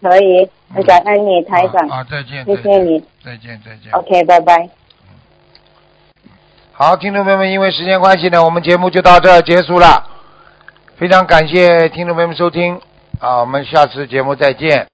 [0.00, 3.92] 可以，很感恩你，台长，啊，再见，谢，谢你再见，再见。
[3.92, 4.68] ，OK，拜拜。
[6.72, 10.08] 好，听众朋友们，因为时间关系呢，我们节目就到这儿结束了。
[11.02, 12.80] 非常感谢听众朋友们收听，
[13.18, 14.86] 啊，我们下次节目再见。